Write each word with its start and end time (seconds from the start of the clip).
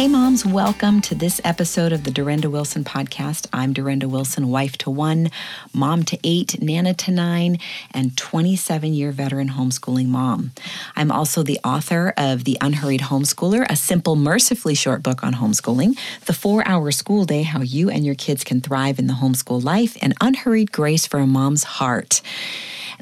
Hey, 0.00 0.08
moms, 0.08 0.46
welcome 0.46 1.02
to 1.02 1.14
this 1.14 1.42
episode 1.44 1.92
of 1.92 2.04
the 2.04 2.10
Durenda 2.10 2.50
Wilson 2.50 2.84
podcast. 2.84 3.46
I'm 3.52 3.74
Durenda 3.74 4.06
Wilson, 4.06 4.48
wife 4.48 4.78
to 4.78 4.88
one, 4.88 5.30
mom 5.74 6.04
to 6.04 6.18
eight, 6.24 6.58
nana 6.62 6.94
to 6.94 7.10
nine, 7.10 7.58
and 7.90 8.16
27 8.16 8.94
year 8.94 9.12
veteran 9.12 9.50
homeschooling 9.50 10.06
mom. 10.06 10.52
I'm 10.96 11.12
also 11.12 11.42
the 11.42 11.60
author 11.62 12.14
of 12.16 12.44
The 12.44 12.56
Unhurried 12.62 13.02
Homeschooler, 13.02 13.66
a 13.68 13.76
simple, 13.76 14.16
mercifully 14.16 14.74
short 14.74 15.02
book 15.02 15.22
on 15.22 15.34
homeschooling, 15.34 15.98
The 16.24 16.32
Four 16.32 16.66
Hour 16.66 16.92
School 16.92 17.26
Day 17.26 17.42
How 17.42 17.60
You 17.60 17.90
and 17.90 18.06
Your 18.06 18.14
Kids 18.14 18.42
Can 18.42 18.62
Thrive 18.62 18.98
in 18.98 19.06
the 19.06 19.12
Homeschool 19.12 19.62
Life, 19.62 19.98
and 20.00 20.14
Unhurried 20.22 20.72
Grace 20.72 21.06
for 21.06 21.20
a 21.20 21.26
Mom's 21.26 21.64
Heart 21.64 22.22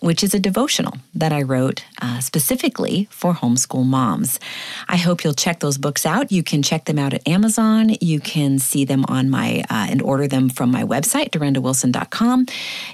which 0.00 0.22
is 0.22 0.34
a 0.34 0.38
devotional 0.38 0.94
that 1.14 1.32
I 1.32 1.42
wrote 1.42 1.84
uh, 2.00 2.20
specifically 2.20 3.08
for 3.10 3.34
homeschool 3.34 3.84
moms. 3.84 4.38
I 4.88 4.96
hope 4.96 5.24
you'll 5.24 5.34
check 5.34 5.60
those 5.60 5.78
books 5.78 6.06
out. 6.06 6.32
You 6.32 6.42
can 6.42 6.62
check 6.62 6.84
them 6.84 6.98
out 6.98 7.14
at 7.14 7.26
Amazon. 7.26 7.96
You 8.00 8.20
can 8.20 8.58
see 8.58 8.84
them 8.84 9.04
on 9.08 9.30
my 9.30 9.64
uh, 9.70 9.86
and 9.90 10.02
order 10.02 10.28
them 10.28 10.48
from 10.48 10.70
my 10.70 10.84
website, 10.84 11.30
durendawilson.com. 11.30 12.46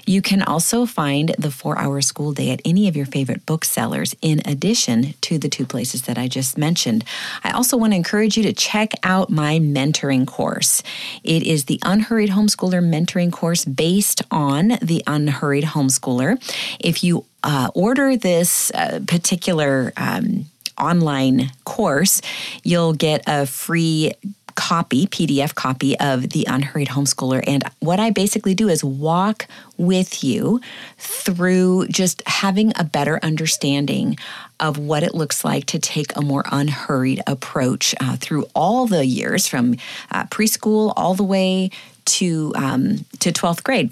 You 0.05 0.21
can 0.21 0.41
also 0.41 0.85
find 0.85 1.35
the 1.37 1.51
four 1.51 1.77
hour 1.77 2.01
school 2.01 2.31
day 2.33 2.51
at 2.51 2.61
any 2.65 2.87
of 2.87 2.95
your 2.95 3.05
favorite 3.05 3.45
booksellers, 3.45 4.15
in 4.21 4.41
addition 4.45 5.13
to 5.21 5.37
the 5.37 5.49
two 5.49 5.65
places 5.65 6.03
that 6.03 6.17
I 6.17 6.27
just 6.27 6.57
mentioned. 6.57 7.03
I 7.43 7.51
also 7.51 7.77
want 7.77 7.93
to 7.93 7.97
encourage 7.97 8.37
you 8.37 8.43
to 8.43 8.53
check 8.53 8.91
out 9.03 9.29
my 9.29 9.59
mentoring 9.59 10.27
course. 10.27 10.83
It 11.23 11.43
is 11.43 11.65
the 11.65 11.79
Unhurried 11.83 12.29
Homeschooler 12.29 12.83
mentoring 12.83 13.31
course 13.31 13.65
based 13.65 14.21
on 14.31 14.77
the 14.81 15.03
Unhurried 15.07 15.65
Homeschooler. 15.65 16.37
If 16.79 16.94
if 16.95 17.03
you 17.03 17.25
uh, 17.43 17.69
order 17.75 18.15
this 18.15 18.71
uh, 18.71 19.01
particular 19.05 19.91
um, 19.97 20.45
online 20.79 21.51
course, 21.65 22.21
you'll 22.63 22.93
get 22.93 23.21
a 23.27 23.45
free 23.45 24.13
copy, 24.55 25.05
PDF 25.05 25.53
copy 25.53 25.99
of 25.99 26.29
The 26.29 26.45
Unhurried 26.47 26.87
Homeschooler. 26.87 27.43
And 27.45 27.65
what 27.81 27.99
I 27.99 28.11
basically 28.11 28.53
do 28.53 28.69
is 28.69 28.81
walk 28.81 29.47
with 29.77 30.23
you 30.23 30.61
through 30.97 31.87
just 31.89 32.25
having 32.25 32.71
a 32.77 32.85
better 32.85 33.19
understanding 33.21 34.15
of 34.61 34.77
what 34.77 35.03
it 35.03 35.13
looks 35.13 35.43
like 35.43 35.65
to 35.65 35.79
take 35.79 36.15
a 36.15 36.21
more 36.21 36.45
unhurried 36.49 37.21
approach 37.27 37.93
uh, 37.99 38.15
through 38.15 38.47
all 38.55 38.87
the 38.87 39.05
years 39.05 39.45
from 39.45 39.75
uh, 40.11 40.23
preschool 40.27 40.93
all 40.95 41.13
the 41.13 41.25
way 41.25 41.69
to 42.05 42.53
um, 42.55 42.99
to 43.19 43.33
12th 43.33 43.63
grade 43.63 43.91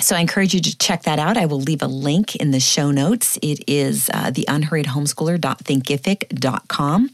so 0.00 0.16
I 0.16 0.20
encourage 0.20 0.54
you 0.54 0.60
to 0.60 0.78
check 0.78 1.02
that 1.04 1.18
out. 1.18 1.36
I 1.36 1.44
will 1.46 1.60
leave 1.60 1.82
a 1.82 1.86
link 1.86 2.36
in 2.36 2.50
the 2.50 2.60
show 2.60 2.90
notes. 2.90 3.38
It 3.42 3.62
is 3.68 4.10
uh, 4.12 4.30
the 4.30 4.46
unhurriedhomeschooler.thinkific.com. 4.48 7.10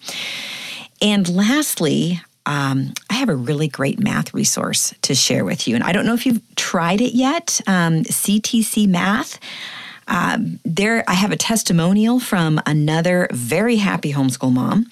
And 1.03 1.35
lastly, 1.35 2.21
um, 2.47 2.95
I 3.09 3.15
have 3.15 3.29
a 3.29 3.37
really 3.37 3.69
great 3.69 4.01
math 4.01 4.35
resource 4.35 4.93
to 5.03 5.15
share 5.15 5.45
with 5.45 5.69
you. 5.69 5.75
And 5.75 5.85
I 5.85 5.93
don't 5.93 6.07
know 6.07 6.15
if 6.15 6.27
you've 6.27 6.43
tried 6.57 7.01
it 7.01 7.15
yet, 7.15 7.61
um, 7.67 8.05
CTC 8.05 8.89
Math. 8.89 9.39
Um, 10.11 10.59
there, 10.65 11.05
I 11.09 11.15
have 11.15 11.31
a 11.31 11.37
testimonial 11.37 12.19
from 12.19 12.61
another 12.67 13.29
very 13.33 13.77
happy 13.77 14.13
homeschool 14.13 14.53
mom. 14.53 14.91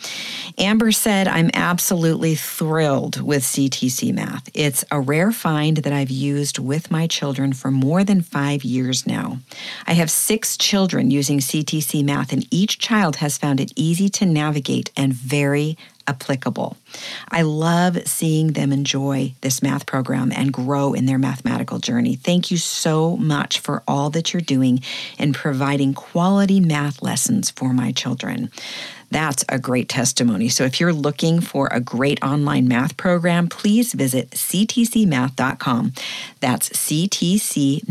Amber 0.57 0.93
said, 0.93 1.27
I'm 1.27 1.51
absolutely 1.55 2.37
thrilled 2.37 3.21
with 3.21 3.43
CTC 3.43 4.15
Math. 4.15 4.49
It's 4.55 4.85
a 4.93 5.01
rare 5.01 5.33
find 5.33 5.79
that 5.79 5.93
I've 5.93 6.11
used 6.11 6.61
with 6.61 6.91
my 6.91 7.09
children 7.09 7.53
for 7.53 7.71
more 7.71 8.05
than 8.05 8.23
five 8.23 8.63
years 8.63 9.07
now. 9.07 9.39
I 9.87 9.95
have 9.95 10.11
six 10.11 10.57
children 10.57 11.11
using 11.11 11.41
CTC 11.41 12.05
Math, 12.05 12.33
and 12.33 12.47
each 12.53 12.79
child 12.79 13.17
has 13.17 13.37
found 13.37 13.61
it 13.61 13.73
easy 13.75 14.09
to 14.11 14.27
navigate 14.27 14.93
and 14.97 15.13
very 15.13 15.77
applicable. 16.09 16.77
I 17.31 17.43
love 17.43 18.09
seeing 18.09 18.55
them 18.55 18.73
enjoy 18.73 19.35
this 19.43 19.63
math 19.63 19.87
program 19.87 20.33
and 20.35 20.53
grow 20.53 20.95
in 20.95 21.07
their 21.07 21.19
mathematical 21.19 21.79
journey. 21.79 22.17
Thank 22.17 22.51
you 22.51 22.57
so 22.57 23.17
much 23.17 23.61
for 23.61 23.83
all 23.87 24.11
that 24.11 24.33
you're 24.33 24.41
doing 24.41 24.81
in 25.19 25.33
providing 25.33 25.95
quality 25.95 26.59
math 26.61 27.03
lessons 27.03 27.51
for 27.51 27.73
my 27.73 27.93
children. 27.93 28.51
That's 29.11 29.45
a 29.49 29.59
great 29.59 29.89
testimony. 29.89 30.49
So, 30.49 30.65
if 30.65 30.81
you're 30.81 30.93
looking 30.93 31.41
for 31.41 31.69
a 31.71 31.81
great 31.81 32.23
online 32.23 32.69
math 32.69 32.99
program, 32.99 33.49
please 33.49 33.95
visit 33.95 34.31
ctcmath.com. 34.31 35.93
That's 36.41 36.69
ctcmath.com. 36.71 37.85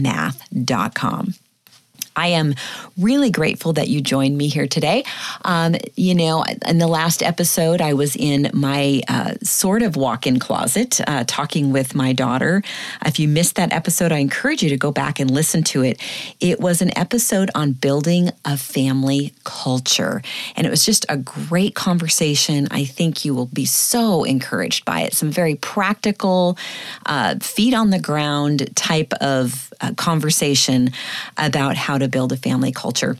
I 2.17 2.29
am 2.29 2.55
really 2.97 3.29
grateful 3.29 3.73
that 3.73 3.89
you 3.89 4.01
joined 4.01 4.35
me 4.37 4.47
here 4.47 4.67
today. 4.67 5.03
Um, 5.45 5.75
you 5.95 6.15
know, 6.15 6.43
in 6.67 6.79
the 6.79 6.87
last 6.87 7.21
episode, 7.21 7.79
I 7.79 7.93
was 7.93 8.15
in 8.15 8.49
my 8.53 9.03
uh, 9.07 9.35
sort 9.43 9.83
of 9.83 9.95
walk 9.95 10.25
in 10.25 10.39
closet 10.39 10.99
uh, 11.07 11.23
talking 11.27 11.71
with 11.71 11.93
my 11.93 12.13
daughter. 12.13 12.63
If 13.05 13.19
you 13.19 13.27
missed 13.27 13.55
that 13.55 13.71
episode, 13.71 14.11
I 14.11 14.17
encourage 14.17 14.63
you 14.63 14.69
to 14.69 14.77
go 14.77 14.91
back 14.91 15.19
and 15.19 15.29
listen 15.29 15.61
to 15.65 15.83
it. 15.83 16.01
It 16.39 16.59
was 16.59 16.81
an 16.81 16.97
episode 16.97 17.51
on 17.53 17.73
building 17.73 18.31
a 18.43 18.57
family 18.57 19.33
culture, 19.43 20.23
and 20.55 20.65
it 20.65 20.71
was 20.71 20.83
just 20.83 21.05
a 21.09 21.17
great 21.17 21.75
conversation. 21.75 22.67
I 22.71 22.83
think 22.85 23.25
you 23.25 23.35
will 23.35 23.45
be 23.45 23.65
so 23.65 24.23
encouraged 24.23 24.85
by 24.85 25.01
it. 25.01 25.13
Some 25.13 25.29
very 25.29 25.53
practical, 25.53 26.57
uh, 27.05 27.35
feet 27.41 27.75
on 27.75 27.91
the 27.91 27.99
ground 27.99 28.75
type 28.75 29.13
of 29.21 29.71
uh, 29.81 29.93
conversation 29.93 30.89
about 31.37 31.75
how 31.75 31.99
to 31.99 32.06
build 32.07 32.31
a 32.31 32.37
family 32.37 32.71
culture. 32.71 33.17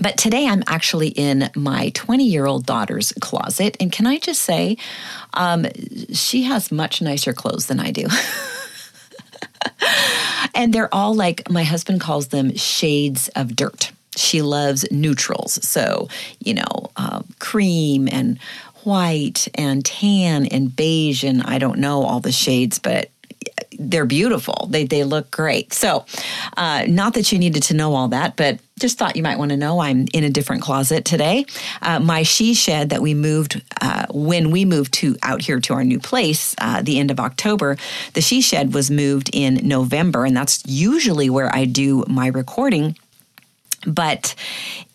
But 0.00 0.18
today 0.18 0.46
I'm 0.46 0.62
actually 0.66 1.08
in 1.08 1.50
my 1.54 1.90
20 1.94 2.24
year 2.24 2.46
old 2.46 2.66
daughter's 2.66 3.12
closet. 3.20 3.76
And 3.80 3.90
can 3.90 4.06
I 4.06 4.18
just 4.18 4.42
say, 4.42 4.76
um, 5.34 5.66
she 6.12 6.42
has 6.42 6.70
much 6.70 7.00
nicer 7.00 7.32
clothes 7.32 7.66
than 7.66 7.80
I 7.80 7.92
do. 7.92 8.06
and 10.54 10.72
they're 10.72 10.94
all 10.94 11.14
like, 11.14 11.50
my 11.50 11.62
husband 11.62 12.00
calls 12.00 12.28
them 12.28 12.54
shades 12.56 13.28
of 13.28 13.56
dirt. 13.56 13.92
She 14.16 14.42
loves 14.42 14.90
neutrals. 14.90 15.64
So, 15.66 16.08
you 16.40 16.54
know, 16.54 16.90
uh, 16.96 17.22
cream 17.38 18.08
and 18.10 18.38
white 18.82 19.48
and 19.54 19.84
tan 19.84 20.46
and 20.46 20.74
beige. 20.74 21.24
And 21.24 21.42
I 21.42 21.58
don't 21.58 21.78
know 21.78 22.02
all 22.02 22.20
the 22.20 22.32
shades, 22.32 22.78
but 22.78 23.10
they're 23.78 24.06
beautiful. 24.06 24.68
They 24.70 24.84
they 24.84 25.04
look 25.04 25.30
great. 25.30 25.72
So, 25.72 26.04
uh, 26.56 26.84
not 26.88 27.14
that 27.14 27.32
you 27.32 27.38
needed 27.38 27.62
to 27.64 27.74
know 27.74 27.94
all 27.94 28.08
that, 28.08 28.36
but 28.36 28.58
just 28.78 28.98
thought 28.98 29.16
you 29.16 29.22
might 29.22 29.38
want 29.38 29.50
to 29.50 29.56
know 29.56 29.80
I'm 29.80 30.06
in 30.12 30.24
a 30.24 30.30
different 30.30 30.62
closet 30.62 31.04
today. 31.04 31.46
Uh, 31.80 31.98
my 31.98 32.22
she 32.22 32.54
shed 32.54 32.90
that 32.90 33.00
we 33.00 33.14
moved 33.14 33.62
uh, 33.80 34.06
when 34.10 34.50
we 34.50 34.64
moved 34.64 34.92
to 34.94 35.16
out 35.22 35.40
here 35.42 35.60
to 35.60 35.74
our 35.74 35.84
new 35.84 35.98
place, 35.98 36.54
uh, 36.58 36.82
the 36.82 36.98
end 36.98 37.10
of 37.10 37.18
October. 37.18 37.76
The 38.12 38.20
she 38.20 38.40
shed 38.40 38.74
was 38.74 38.90
moved 38.90 39.30
in 39.32 39.60
November, 39.66 40.24
and 40.24 40.36
that's 40.36 40.62
usually 40.66 41.30
where 41.30 41.54
I 41.54 41.64
do 41.64 42.04
my 42.08 42.28
recording 42.28 42.96
but 43.86 44.34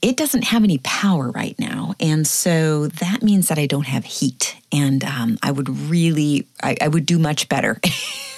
it 0.01 0.17
doesn't 0.17 0.43
have 0.43 0.63
any 0.63 0.77
power 0.79 1.31
right 1.31 1.57
now. 1.57 1.95
And 1.99 2.27
so 2.27 2.87
that 2.87 3.23
means 3.23 3.47
that 3.47 3.57
I 3.57 3.65
don't 3.65 3.87
have 3.87 4.03
heat. 4.03 4.57
And 4.71 5.03
um, 5.05 5.39
I 5.41 5.51
would 5.51 5.69
really, 5.69 6.47
I, 6.61 6.75
I 6.81 6.87
would 6.89 7.05
do 7.05 7.17
much 7.17 7.47
better 7.47 7.79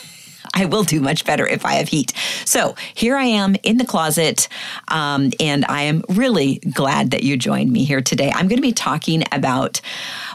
I 0.53 0.65
will 0.65 0.83
do 0.83 1.01
much 1.01 1.25
better 1.25 1.47
if 1.47 1.65
I 1.65 1.73
have 1.73 1.89
heat. 1.89 2.13
So 2.45 2.75
here 2.93 3.15
I 3.15 3.25
am 3.25 3.55
in 3.63 3.77
the 3.77 3.85
closet, 3.85 4.47
um, 4.87 5.31
and 5.39 5.65
I 5.65 5.83
am 5.83 6.03
really 6.09 6.57
glad 6.57 7.11
that 7.11 7.23
you 7.23 7.37
joined 7.37 7.71
me 7.71 7.83
here 7.83 8.01
today. 8.01 8.31
I'm 8.33 8.47
going 8.47 8.57
to 8.57 8.61
be 8.61 8.73
talking 8.73 9.23
about 9.31 9.81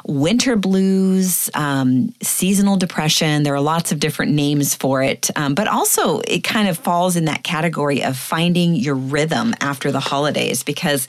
winter 0.05 0.56
blues, 0.56 1.51
um, 1.55 2.12
seasonal 2.23 2.77
depression. 2.77 3.43
There 3.43 3.55
are 3.55 3.61
lots 3.61 3.93
of 3.93 4.01
different 4.01 4.33
names 4.33 4.75
for 4.75 5.03
it, 5.03 5.31
um, 5.37 5.55
but 5.55 5.69
also 5.69 6.21
it 6.21 6.43
kind 6.43 6.69
of 6.69 6.79
falls 6.79 7.15
in 7.15 7.26
that 7.26 7.44
category 7.44 8.03
of 8.03 8.17
finding 8.17 8.75
your 8.75 8.94
rhythm 8.94 9.55
after 9.61 9.93
the 9.93 10.00
holidays 10.00 10.62
because 10.62 11.06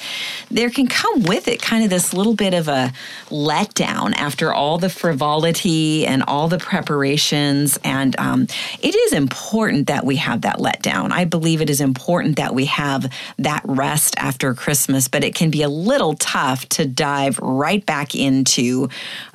there 0.51 0.69
can 0.69 0.88
come 0.88 1.23
with 1.23 1.47
it 1.47 1.61
kind 1.61 1.83
of 1.83 1.89
this 1.89 2.13
little 2.13 2.35
bit 2.35 2.53
of 2.53 2.67
a 2.67 2.91
letdown 3.29 4.13
after 4.15 4.53
all 4.53 4.77
the 4.77 4.89
frivolity 4.89 6.06
and 6.06 6.23
all 6.23 6.47
the 6.47 6.59
preparations. 6.59 7.79
And 7.83 8.19
um, 8.19 8.47
it 8.81 8.98
is 8.99 9.13
important 9.13 9.87
that 9.87 10.05
we 10.05 10.17
have 10.17 10.41
that 10.41 10.57
letdown. 10.57 11.11
I 11.11 11.25
believe 11.25 11.61
it 11.61 11.69
is 11.69 11.81
important 11.81 12.37
that 12.37 12.53
we 12.53 12.65
have 12.65 13.11
that 13.37 13.61
rest 13.65 14.15
after 14.17 14.53
Christmas, 14.53 15.07
but 15.07 15.23
it 15.23 15.35
can 15.35 15.49
be 15.49 15.63
a 15.63 15.69
little 15.69 16.15
tough 16.15 16.67
to 16.69 16.85
dive 16.85 17.39
right 17.39 17.85
back 17.85 18.15
into 18.15 18.89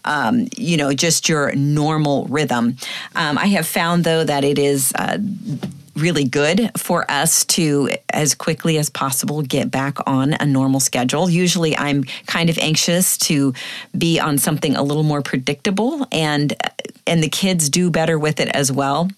um, 0.05 0.49
you 0.56 0.76
know, 0.76 0.93
just 0.93 1.28
your 1.28 1.55
normal 1.55 2.26
rhythm. 2.26 2.76
Um, 3.14 3.38
I 3.38 3.46
have 3.46 3.66
found, 3.66 4.05
though, 4.05 4.25
that 4.25 4.44
it 4.44 4.58
is. 4.58 4.93
Uh, 4.94 5.19
really 5.96 6.25
good 6.25 6.72
for 6.76 7.08
us 7.08 7.44
to, 7.44 7.88
as 8.11 8.34
quickly 8.34 8.78
as 8.78 8.90
possible, 8.90 9.43
get 9.43 9.70
back 9.70 9.96
on 10.08 10.32
a 10.34 10.44
normal 10.44 10.81
schedule. 10.81 11.31
Usually, 11.31 11.76
I'm 11.76 12.02
kind 12.26 12.50
of 12.50 12.58
anxious 12.58 13.16
to 13.19 13.55
be 13.96 14.19
on 14.19 14.38
something 14.38 14.75
a 14.75 14.82
little 14.82 15.05
more 15.05 15.22
predictable, 15.22 16.06
and 16.11 16.55
and 17.06 17.22
the 17.22 17.28
kids 17.28 17.69
do 17.69 17.90
better 17.90 18.19
with 18.19 18.40
it 18.40 18.49
as 18.49 18.72
well. 18.72 19.08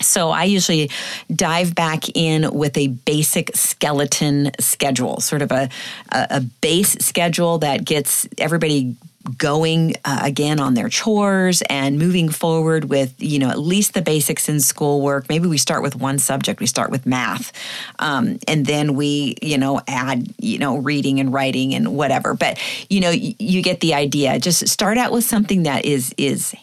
So 0.00 0.30
I 0.30 0.44
usually 0.44 0.90
dive 1.34 1.74
back 1.74 2.08
in 2.16 2.50
with 2.52 2.76
a 2.76 2.88
basic 2.88 3.50
skeleton 3.54 4.50
schedule, 4.58 5.20
sort 5.20 5.42
of 5.42 5.52
a, 5.52 5.68
a, 6.10 6.40
base 6.40 6.92
schedule 7.04 7.58
that 7.58 7.84
gets 7.84 8.26
everybody 8.38 8.96
going 9.36 9.94
uh, 10.04 10.20
again 10.22 10.58
on 10.58 10.74
their 10.74 10.88
chores 10.88 11.62
and 11.68 11.98
moving 11.98 12.30
forward 12.30 12.86
with 12.86 13.14
you 13.18 13.38
know 13.38 13.50
at 13.50 13.58
least 13.58 13.92
the 13.92 14.00
basics 14.00 14.48
in 14.48 14.58
schoolwork 14.58 15.28
maybe 15.28 15.46
we 15.46 15.58
start 15.58 15.82
with 15.82 15.94
one 15.94 16.18
subject 16.18 16.58
we 16.58 16.66
start 16.66 16.90
with 16.90 17.04
math 17.04 17.52
um, 17.98 18.38
and 18.48 18.64
then 18.64 18.94
we 18.94 19.36
you 19.42 19.58
know 19.58 19.80
add 19.86 20.26
you 20.38 20.58
know 20.58 20.78
reading 20.78 21.20
and 21.20 21.32
writing 21.32 21.74
and 21.74 21.96
whatever. 21.96 22.34
But 22.34 22.58
you 22.88 23.00
know 23.00 23.10
you, 23.10 23.34
you 23.38 23.62
get 23.62 23.80
the 23.80 23.94
idea. 23.94 24.38
Just 24.38 24.66
start 24.68 24.98
out 24.98 25.12
with 25.12 25.24
something 25.24 25.64
that 25.64 25.84
is 25.84 26.14
is 26.16 26.54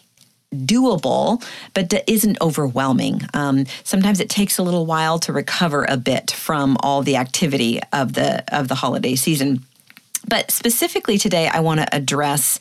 doable, 0.53 1.43
but 1.73 1.89
isn't 2.07 2.37
overwhelming. 2.41 3.21
Um, 3.33 3.65
sometimes 3.83 4.19
it 4.19 4.29
takes 4.29 4.57
a 4.57 4.63
little 4.63 4.85
while 4.85 5.19
to 5.19 5.33
recover 5.33 5.85
a 5.87 5.97
bit 5.97 6.31
from 6.31 6.77
all 6.81 7.01
the 7.01 7.17
activity 7.17 7.81
of 7.91 8.13
the 8.13 8.43
of 8.55 8.67
the 8.67 8.75
holiday 8.75 9.15
season. 9.15 9.63
But 10.27 10.51
specifically 10.51 11.17
today, 11.17 11.47
I 11.47 11.61
want 11.61 11.79
to 11.79 11.95
address 11.95 12.59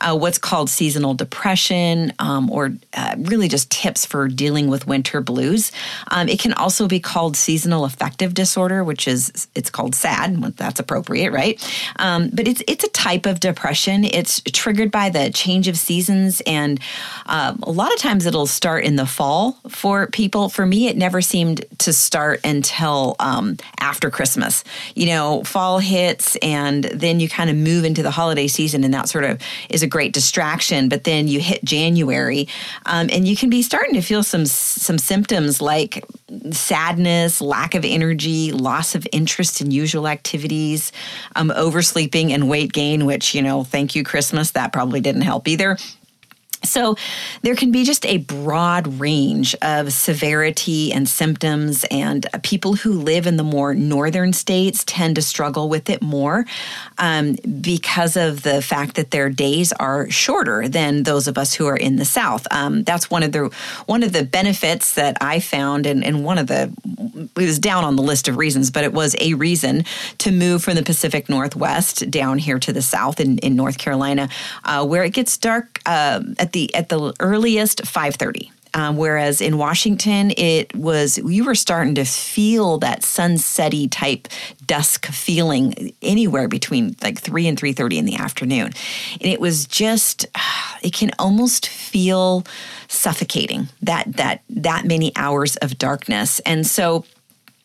uh, 0.00 0.16
what's 0.16 0.38
called 0.38 0.70
seasonal 0.70 1.14
depression, 1.14 2.12
um, 2.18 2.50
or 2.50 2.72
uh, 2.94 3.14
really 3.18 3.48
just 3.48 3.70
tips 3.70 4.06
for 4.06 4.28
dealing 4.28 4.68
with 4.68 4.86
winter 4.86 5.20
blues. 5.20 5.72
Um, 6.10 6.28
it 6.28 6.40
can 6.40 6.52
also 6.54 6.88
be 6.88 7.00
called 7.00 7.36
seasonal 7.36 7.84
affective 7.84 8.34
disorder, 8.34 8.82
which 8.82 9.06
is 9.06 9.48
it's 9.54 9.70
called 9.70 9.94
SAD. 9.94 10.42
That's 10.56 10.80
appropriate, 10.80 11.32
right? 11.32 11.60
Um, 11.96 12.30
but 12.32 12.48
it's 12.48 12.62
it's 12.66 12.84
a 12.84 12.88
type 12.88 13.26
of 13.26 13.40
depression. 13.40 14.04
It's 14.04 14.40
triggered 14.40 14.90
by 14.90 15.10
the 15.10 15.30
change 15.30 15.68
of 15.68 15.76
seasons, 15.76 16.40
and 16.46 16.80
uh, 17.26 17.54
a 17.62 17.70
lot 17.70 17.92
of 17.92 17.98
times 17.98 18.26
it'll 18.26 18.46
start 18.46 18.84
in 18.84 18.96
the 18.96 19.06
fall 19.06 19.58
for 19.68 20.06
people. 20.08 20.48
For 20.48 20.66
me, 20.66 20.88
it 20.88 20.96
never 20.96 21.20
seemed 21.20 21.64
to 21.78 21.92
start 21.92 22.40
until 22.44 23.16
um, 23.18 23.56
after 23.78 24.10
Christmas. 24.10 24.64
You 24.94 25.06
know, 25.06 25.44
fall 25.44 25.78
hits, 25.78 26.36
and 26.36 26.84
then 26.84 27.20
you 27.20 27.28
kind 27.28 27.50
of 27.50 27.56
move 27.56 27.84
into 27.84 28.02
the 28.02 28.10
holiday 28.10 28.46
season, 28.46 28.84
and 28.84 28.94
that 28.94 29.08
sort 29.08 29.24
of 29.24 29.40
is 29.68 29.82
a 29.82 29.89
great 29.90 30.12
distraction. 30.12 30.88
But 30.88 31.04
then 31.04 31.28
you 31.28 31.40
hit 31.40 31.64
January, 31.64 32.48
um, 32.86 33.08
and 33.12 33.26
you 33.26 33.36
can 33.36 33.50
be 33.50 33.62
starting 33.62 33.94
to 33.94 34.02
feel 34.02 34.22
some 34.22 34.46
some 34.46 34.98
symptoms 34.98 35.60
like 35.60 36.04
sadness, 36.52 37.40
lack 37.40 37.74
of 37.74 37.84
energy, 37.84 38.52
loss 38.52 38.94
of 38.94 39.06
interest 39.12 39.60
in 39.60 39.70
usual 39.70 40.08
activities, 40.08 40.92
um, 41.36 41.50
oversleeping, 41.50 42.32
and 42.32 42.48
weight 42.48 42.72
gain. 42.72 43.04
Which 43.04 43.34
you 43.34 43.42
know, 43.42 43.64
thank 43.64 43.94
you 43.94 44.04
Christmas, 44.04 44.52
that 44.52 44.72
probably 44.72 45.00
didn't 45.00 45.22
help 45.22 45.48
either. 45.48 45.76
So, 46.62 46.96
there 47.42 47.54
can 47.54 47.72
be 47.72 47.84
just 47.84 48.04
a 48.06 48.18
broad 48.18 49.00
range 49.00 49.54
of 49.62 49.92
severity 49.92 50.92
and 50.92 51.08
symptoms, 51.08 51.84
and 51.90 52.26
people 52.42 52.74
who 52.74 52.92
live 52.92 53.26
in 53.26 53.36
the 53.36 53.42
more 53.42 53.74
northern 53.74 54.32
states 54.32 54.84
tend 54.84 55.16
to 55.16 55.22
struggle 55.22 55.68
with 55.68 55.88
it 55.88 56.02
more 56.02 56.44
um, 56.98 57.36
because 57.60 58.16
of 58.16 58.42
the 58.42 58.60
fact 58.60 58.96
that 58.96 59.10
their 59.10 59.30
days 59.30 59.72
are 59.72 60.10
shorter 60.10 60.68
than 60.68 61.02
those 61.04 61.26
of 61.28 61.38
us 61.38 61.54
who 61.54 61.66
are 61.66 61.76
in 61.76 61.96
the 61.96 62.04
south. 62.04 62.46
Um, 62.50 62.84
that's 62.84 63.10
one 63.10 63.22
of 63.22 63.32
the 63.32 63.50
one 63.86 64.02
of 64.02 64.12
the 64.12 64.24
benefits 64.24 64.94
that 64.94 65.16
I 65.20 65.40
found, 65.40 65.86
and, 65.86 66.04
and 66.04 66.24
one 66.24 66.38
of 66.38 66.46
the 66.46 66.72
it 67.36 67.46
was 67.46 67.58
down 67.58 67.84
on 67.84 67.96
the 67.96 68.02
list 68.02 68.28
of 68.28 68.36
reasons, 68.36 68.70
but 68.70 68.84
it 68.84 68.92
was 68.92 69.16
a 69.20 69.34
reason 69.34 69.84
to 70.18 70.30
move 70.30 70.62
from 70.62 70.74
the 70.74 70.82
Pacific 70.82 71.28
Northwest 71.28 72.10
down 72.10 72.38
here 72.38 72.58
to 72.58 72.72
the 72.72 72.82
south 72.82 73.20
in, 73.20 73.38
in 73.38 73.56
North 73.56 73.78
Carolina, 73.78 74.28
uh, 74.64 74.84
where 74.86 75.04
it 75.04 75.12
gets 75.12 75.36
dark 75.38 75.80
uh, 75.86 76.22
at 76.38 76.49
at 76.50 76.52
the 76.52 76.74
at 76.74 76.88
the 76.88 77.14
earliest 77.20 77.82
5:30. 77.82 78.50
Um, 78.72 78.96
whereas 78.96 79.40
in 79.40 79.58
Washington, 79.58 80.32
it 80.36 80.72
was 80.76 81.18
you 81.18 81.44
were 81.44 81.56
starting 81.56 81.96
to 81.96 82.04
feel 82.04 82.78
that 82.78 83.02
sunsetty 83.02 83.88
type 83.90 84.28
dusk 84.64 85.06
feeling 85.06 85.92
anywhere 86.02 86.46
between 86.46 86.94
like 87.02 87.18
three 87.18 87.48
and 87.48 87.58
three 87.58 87.72
thirty 87.72 87.98
in 87.98 88.04
the 88.04 88.14
afternoon, 88.16 88.66
and 89.20 89.32
it 89.32 89.40
was 89.40 89.66
just 89.66 90.26
it 90.82 90.92
can 90.92 91.10
almost 91.18 91.68
feel 91.68 92.44
suffocating 92.86 93.68
that 93.82 94.12
that 94.16 94.42
that 94.48 94.84
many 94.84 95.10
hours 95.16 95.56
of 95.56 95.76
darkness, 95.76 96.40
and 96.46 96.64
so 96.64 97.04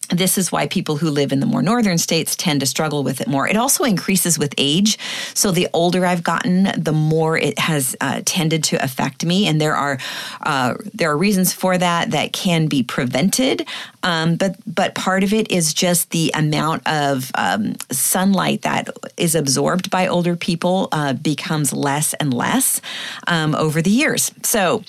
this 0.10 0.38
is 0.38 0.52
why 0.52 0.68
people 0.68 0.98
who 0.98 1.10
live 1.10 1.32
in 1.32 1.40
the 1.40 1.46
more 1.46 1.62
northern 1.62 1.98
states 1.98 2.36
tend 2.36 2.60
to 2.60 2.66
struggle 2.66 3.04
with 3.04 3.22
it 3.22 3.28
more. 3.28 3.48
It 3.48 3.58
also 3.58 3.84
increases 3.84 4.38
with 4.38 4.54
age. 4.58 4.98
So 5.34 5.52
the 5.52 5.68
older 5.74 6.06
I've 6.06 6.24
gotten, 6.24 6.72
the 6.78 6.92
more 6.92 7.38
it 7.38 7.58
has 7.60 7.96
uh, 8.02 8.22
tended 8.26 8.64
to 8.66 8.84
affect 8.84 9.26
me, 9.26 9.48
and 9.48 9.60
there 9.60 9.76
are 9.76 9.98
uh, 10.42 10.76
there 10.94 11.10
are 11.12 11.18
reasons 11.18 11.54
for 11.54 11.78
that 11.78 12.12
that 12.12 12.34
can 12.34 12.68
be 12.68 12.84
prevented. 12.84 13.68
Um, 14.04 14.36
but 14.36 14.56
but 14.66 14.96
part 14.96 15.24
of 15.24 15.34
it 15.34 15.52
is 15.52 15.74
just 15.74 16.12
the 16.12 16.32
amount 16.36 16.88
of 16.88 17.32
um, 17.36 17.76
sunlight 17.92 18.62
that 18.62 18.90
is 19.18 19.36
absorbed 19.36 19.90
by 19.90 20.08
older 20.08 20.36
people 20.36 20.90
uh, 20.92 21.14
becomes 21.14 21.74
less 21.74 22.14
and 22.16 22.34
less 22.34 22.82
um, 23.28 23.56
over 23.56 23.82
the 23.82 23.90
years. 23.90 24.32
So 24.44 24.84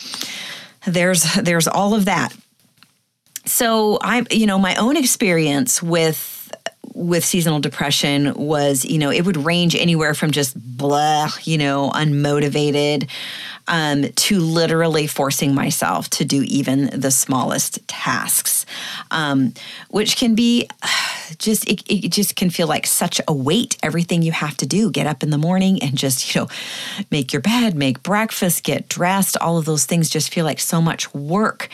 there's 0.87 1.23
there's 1.35 1.69
all 1.69 1.95
of 1.95 2.05
that 2.05 2.35
so 3.47 3.99
I, 4.03 4.25
you 4.31 4.47
know, 4.47 4.59
my 4.59 4.75
own 4.77 4.97
experience 4.97 5.83
with 5.83 6.35
with 6.95 7.25
seasonal 7.25 7.61
depression 7.61 8.33
was, 8.35 8.85
you 8.87 8.97
know, 8.97 9.11
it 9.11 9.27
would 9.27 9.37
range 9.37 9.77
anywhere 9.77 10.15
from 10.15 10.31
just 10.31 10.57
blah, 10.57 11.29
you 11.43 11.59
know, 11.59 11.91
unmotivated, 11.91 13.07
um, 13.69 14.05
to 14.13 14.41
literally 14.41 15.07
forcing 15.07 15.55
myself 15.55 16.09
to 16.09 16.25
do 16.25 16.43
even 16.45 16.87
the 16.99 17.11
smallest 17.11 17.87
tasks, 17.87 18.65
um, 19.11 19.53
which 19.91 20.17
can 20.17 20.35
be 20.35 20.67
just 21.39 21.69
it, 21.69 21.83
it 21.89 22.11
just 22.11 22.37
can 22.37 22.51
feel 22.51 22.67
like 22.67 22.87
such 22.87 23.21
a 23.27 23.33
weight. 23.33 23.77
Everything 23.83 24.23
you 24.23 24.33
have 24.33 24.57
to 24.59 24.67
do, 24.67 24.91
get 24.91 25.07
up 25.07 25.23
in 25.23 25.31
the 25.31 25.39
morning 25.39 25.83
and 25.83 25.97
just 25.97 26.35
you 26.35 26.43
know 26.43 26.49
make 27.11 27.33
your 27.33 27.43
bed, 27.43 27.75
make 27.75 28.03
breakfast, 28.03 28.65
get 28.65 28.89
dressed. 28.89 29.37
All 29.41 29.59
of 29.59 29.65
those 29.65 29.85
things 29.87 30.09
just 30.09 30.33
feel 30.33 30.45
like 30.45 30.61
so 30.61 30.81
much 30.81 31.13
work. 31.15 31.69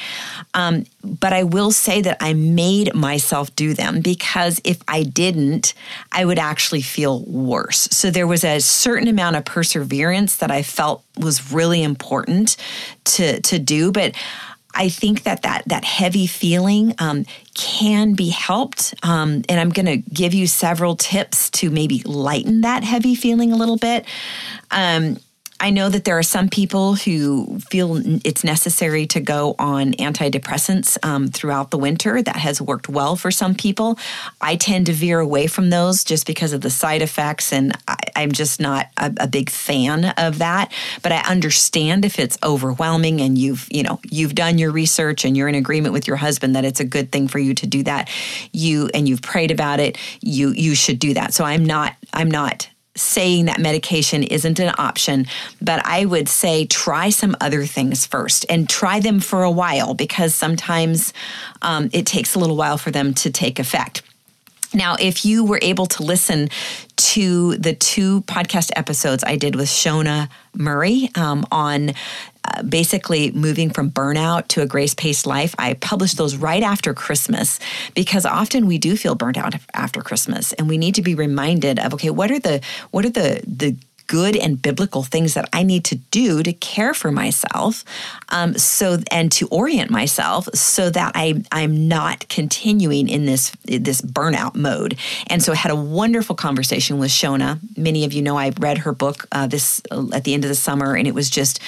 Um, 0.54 0.84
but 1.02 1.32
I 1.32 1.43
will 1.43 1.70
say 1.72 2.00
that 2.02 2.19
I 2.20 2.34
made 2.34 2.94
myself 2.94 3.54
do 3.56 3.75
them 3.75 4.00
because 4.00 4.60
if 4.64 4.82
I 4.88 5.02
didn't, 5.02 5.75
I 6.12 6.25
would 6.25 6.38
actually 6.38 6.82
feel 6.82 7.25
worse. 7.25 7.88
So 7.90 8.10
there 8.10 8.26
was 8.26 8.44
a 8.44 8.60
certain 8.60 9.08
amount 9.08 9.37
of 9.37 9.44
perseverance 9.44 10.37
that 10.37 10.50
I 10.50 10.62
felt 10.62 11.02
was 11.19 11.52
really 11.52 11.82
important 11.82 12.56
to 13.05 13.40
to 13.40 13.58
do, 13.58 13.93
but 13.93 14.14
I 14.74 14.88
think 14.88 15.24
that 15.24 15.42
that 15.42 15.64
that 15.66 15.84
heavy 15.84 16.26
feeling 16.26 16.94
um, 16.98 17.24
can 17.54 18.14
be 18.14 18.30
helped, 18.30 18.94
um, 19.02 19.43
and 19.48 19.60
I'm 19.60 19.70
going 19.70 19.86
to 19.86 19.96
give 19.96 20.34
you 20.34 20.46
several 20.46 20.96
tips 20.96 21.50
to 21.50 21.70
maybe 21.70 22.02
lighten 22.05 22.62
that 22.62 22.84
heavy 22.84 23.14
feeling 23.14 23.52
a 23.52 23.56
little 23.56 23.76
bit. 23.76 24.06
Um, 24.70 25.19
I 25.62 25.70
know 25.70 25.88
that 25.88 26.04
there 26.04 26.19
are 26.19 26.24
some 26.24 26.48
people 26.48 26.96
who 26.96 27.60
feel 27.60 28.02
it's 28.26 28.42
necessary 28.42 29.06
to 29.06 29.20
go 29.20 29.54
on 29.60 29.92
antidepressants 29.92 30.98
um, 31.04 31.28
throughout 31.28 31.70
the 31.70 31.78
winter. 31.78 32.20
That 32.20 32.34
has 32.34 32.60
worked 32.60 32.88
well 32.88 33.14
for 33.14 33.31
some 33.31 33.54
people. 33.54 33.96
I 34.40 34.56
tend 34.56 34.86
to 34.86 34.92
veer 34.92 35.20
away 35.20 35.46
from 35.46 35.70
those 35.70 36.02
just 36.02 36.26
because 36.26 36.52
of 36.52 36.62
the 36.62 36.69
side 36.70 37.00
effects, 37.00 37.52
and 37.52 37.78
I, 37.86 37.96
am 38.16 38.32
just 38.32 38.58
not 38.58 38.88
a, 38.96 39.12
a, 39.19 39.28
big 39.28 39.50
fan 39.50 40.06
of 40.16 40.38
that. 40.38 40.72
But 41.00 41.12
I 41.12 41.20
understand 41.31 42.04
if 42.04 42.19
it's 42.19 42.36
overwhelming 42.42 43.20
and 43.20 43.38
you've 43.38 43.69
you 43.70 43.84
know 43.84 44.00
you've 44.10 44.34
done 44.34 44.58
your 44.58 44.72
research 44.72 45.24
and 45.24 45.36
you're 45.36 45.48
in 45.48 45.54
agreement 45.54 45.92
with 45.92 46.08
your 46.08 46.16
husband 46.16 46.56
that 46.56 46.64
it's 46.64 46.81
a 46.81 46.84
good 46.84 47.12
thing 47.12 47.28
for 47.28 47.38
you 47.38 47.54
to 47.54 47.69
do 47.69 47.84
that. 47.84 48.10
You 48.52 48.90
and 48.92 49.08
you've 49.08 49.22
prayed 49.22 49.52
about 49.52 49.78
it. 49.78 49.96
You 50.22 50.50
you 50.50 50.74
should 50.74 50.98
do 50.98 51.14
that. 51.14 51.34
So 51.34 51.44
I'm 51.44 51.64
not 51.64 51.94
I'm 52.12 52.32
not 52.32 52.69
saying 52.94 53.46
that 53.46 53.58
medication 53.58 54.22
isn't 54.22 54.58
an 54.58 54.75
option, 54.79 55.27
but 55.61 55.84
I 55.87 56.05
would 56.05 56.29
say 56.29 56.67
try 56.67 57.11
some 57.11 57.37
other 57.41 57.65
things 57.65 58.06
first 58.06 58.44
and 58.49 58.69
try 58.69 59.01
them 59.01 59.20
for 59.20 59.43
a 59.43 59.51
while 59.51 59.94
because 59.94 60.34
sometimes 60.34 61.13
um, 61.63 61.89
it 61.93 62.06
takes 62.06 62.34
a 62.34 62.39
little 62.39 62.56
while 62.56 62.79
for 62.79 62.91
them 62.91 63.15
to 63.15 63.31
take 63.31 63.58
effect. 63.58 64.03
Now, 64.75 64.96
if 64.99 65.25
you 65.25 65.44
were 65.44 65.58
able 65.61 65.87
to 65.87 66.03
listen 66.03 66.49
to 66.96 67.56
the 67.56 67.75
two 67.75 68.22
podcast 68.22 68.70
episodes 68.75 69.22
I 69.22 69.37
did 69.37 69.55
with 69.55 69.69
Shona 69.69 70.29
Murray 70.55 71.11
um, 71.15 71.46
on 71.51 71.93
basically 72.69 73.31
moving 73.32 73.70
from 73.70 73.91
burnout 73.91 74.49
to 74.49 74.63
a 74.63 74.67
grace 74.67 74.94
paced 74.94 75.27
life. 75.27 75.55
I 75.58 75.75
published 75.75 76.17
those 76.17 76.37
right 76.37 76.63
after 76.63 76.94
Christmas 76.94 77.58
because 77.94 78.27
often 78.27 78.67
we 78.67 78.79
do 78.79 78.96
feel 78.96 79.15
burnt 79.15 79.37
out 79.37 79.55
after 79.75 80.03
Christmas, 80.03 80.53
and 80.55 80.69
we 80.69 80.79
need 80.79 80.94
to 80.96 81.03
be 81.03 81.15
reminded 81.15 81.79
of 81.79 81.94
okay, 81.94 82.11
what 82.11 82.31
are 82.31 82.41
the 82.41 82.61
what 82.91 83.05
are 83.05 83.11
the 83.11 83.43
the 83.46 83.77
good 84.06 84.37
and 84.37 84.61
biblical 84.61 85.03
things 85.03 85.35
that 85.35 85.49
I 85.53 85.63
need 85.63 85.85
to 85.85 85.97
do 85.97 86.43
to 86.43 86.53
care 86.53 86.94
for 86.94 87.11
myself, 87.11 87.85
um, 88.29 88.56
so 88.59 88.99
and 89.11 89.31
to 89.32 89.49
orient 89.49 89.91
myself 89.91 90.49
so 90.55 90.91
that 90.91 91.13
I 91.15 91.43
I'm 91.51 91.89
not 91.89 92.29
continuing 92.29 93.09
in 93.09 93.27
this 93.27 93.53
this 93.65 94.01
burnout 94.03 94.55
mode. 94.55 94.97
And 95.29 95.43
so 95.43 95.53
I 95.53 95.56
had 95.56 95.73
a 95.73 95.77
wonderful 95.77 96.37
conversation 96.37 96.99
with 96.99 97.11
Shona. 97.11 97.59
Many 97.77 98.05
of 98.05 98.13
you 98.13 98.23
know 98.23 98.37
I 98.39 98.53
read 98.59 98.79
her 98.79 98.93
book 98.93 99.27
uh, 99.32 99.47
this 99.47 99.81
uh, 99.91 100.06
at 100.13 100.25
the 100.25 100.35
end 100.35 100.44
of 100.44 100.49
the 100.49 100.55
summer, 100.55 100.94
and 100.94 101.09
it 101.09 101.15
was 101.15 101.31
just 101.31 101.61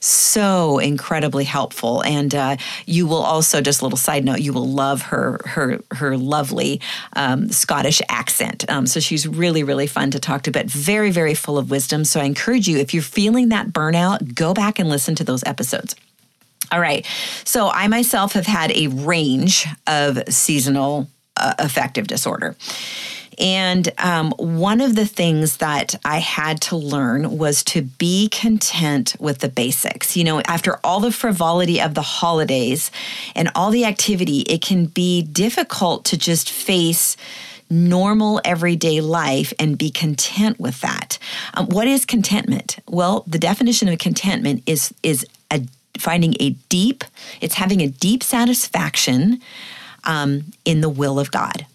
so 0.00 0.78
incredibly 0.78 1.44
helpful. 1.44 2.02
And 2.02 2.34
uh, 2.34 2.56
you 2.86 3.06
will 3.06 3.22
also 3.22 3.60
just 3.60 3.80
a 3.80 3.84
little 3.84 3.98
side 3.98 4.24
note, 4.24 4.40
you 4.40 4.52
will 4.52 4.68
love 4.68 5.02
her 5.02 5.40
her 5.44 5.80
her 5.92 6.16
lovely 6.16 6.80
um, 7.14 7.50
Scottish 7.50 8.00
accent. 8.08 8.64
Um, 8.68 8.86
so 8.86 9.00
she's 9.00 9.26
really 9.26 9.62
really 9.62 9.86
fun 9.86 10.10
to 10.12 10.18
talk 10.18 10.42
to, 10.42 10.50
but 10.50 10.66
very 10.66 11.10
very 11.10 11.34
full 11.34 11.58
of 11.58 11.70
wisdom 11.70 11.89
system. 11.90 12.04
So 12.04 12.20
I 12.20 12.24
encourage 12.24 12.68
you, 12.68 12.78
if 12.78 12.94
you're 12.94 13.02
feeling 13.02 13.48
that 13.48 13.68
burnout, 13.68 14.34
go 14.34 14.54
back 14.54 14.78
and 14.78 14.88
listen 14.88 15.14
to 15.16 15.24
those 15.24 15.42
episodes. 15.44 15.96
All 16.70 16.80
right. 16.80 17.04
So 17.44 17.68
I 17.68 17.88
myself 17.88 18.32
have 18.34 18.46
had 18.46 18.70
a 18.72 18.86
range 18.86 19.66
of 19.88 20.22
seasonal 20.28 21.08
uh, 21.36 21.54
affective 21.58 22.06
disorder. 22.06 22.54
And 23.38 23.90
um, 23.98 24.32
one 24.36 24.80
of 24.80 24.94
the 24.94 25.06
things 25.06 25.56
that 25.56 25.94
I 26.04 26.18
had 26.18 26.60
to 26.62 26.76
learn 26.76 27.38
was 27.38 27.64
to 27.64 27.82
be 27.82 28.28
content 28.28 29.16
with 29.18 29.38
the 29.38 29.48
basics. 29.48 30.16
You 30.16 30.24
know, 30.24 30.40
after 30.42 30.78
all 30.84 31.00
the 31.00 31.10
frivolity 31.10 31.80
of 31.80 31.94
the 31.94 32.02
holidays 32.02 32.90
and 33.34 33.50
all 33.54 33.70
the 33.70 33.86
activity, 33.86 34.40
it 34.40 34.60
can 34.60 34.86
be 34.86 35.22
difficult 35.22 36.04
to 36.06 36.18
just 36.18 36.50
face 36.50 37.16
normal 37.70 38.40
everyday 38.44 39.00
life 39.00 39.52
and 39.58 39.78
be 39.78 39.90
content 39.90 40.58
with 40.58 40.80
that. 40.80 41.18
Um, 41.54 41.66
what 41.66 41.86
is 41.86 42.04
contentment? 42.04 42.78
Well, 42.88 43.24
the 43.26 43.38
definition 43.38 43.88
of 43.88 43.98
contentment 43.98 44.62
is 44.66 44.92
is 45.02 45.24
a, 45.50 45.62
finding 45.96 46.34
a 46.40 46.50
deep. 46.68 47.04
It's 47.40 47.54
having 47.54 47.80
a 47.80 47.88
deep 47.88 48.22
satisfaction 48.22 49.40
um, 50.04 50.52
in 50.64 50.80
the 50.80 50.88
will 50.88 51.18
of 51.18 51.30
God. 51.30 51.66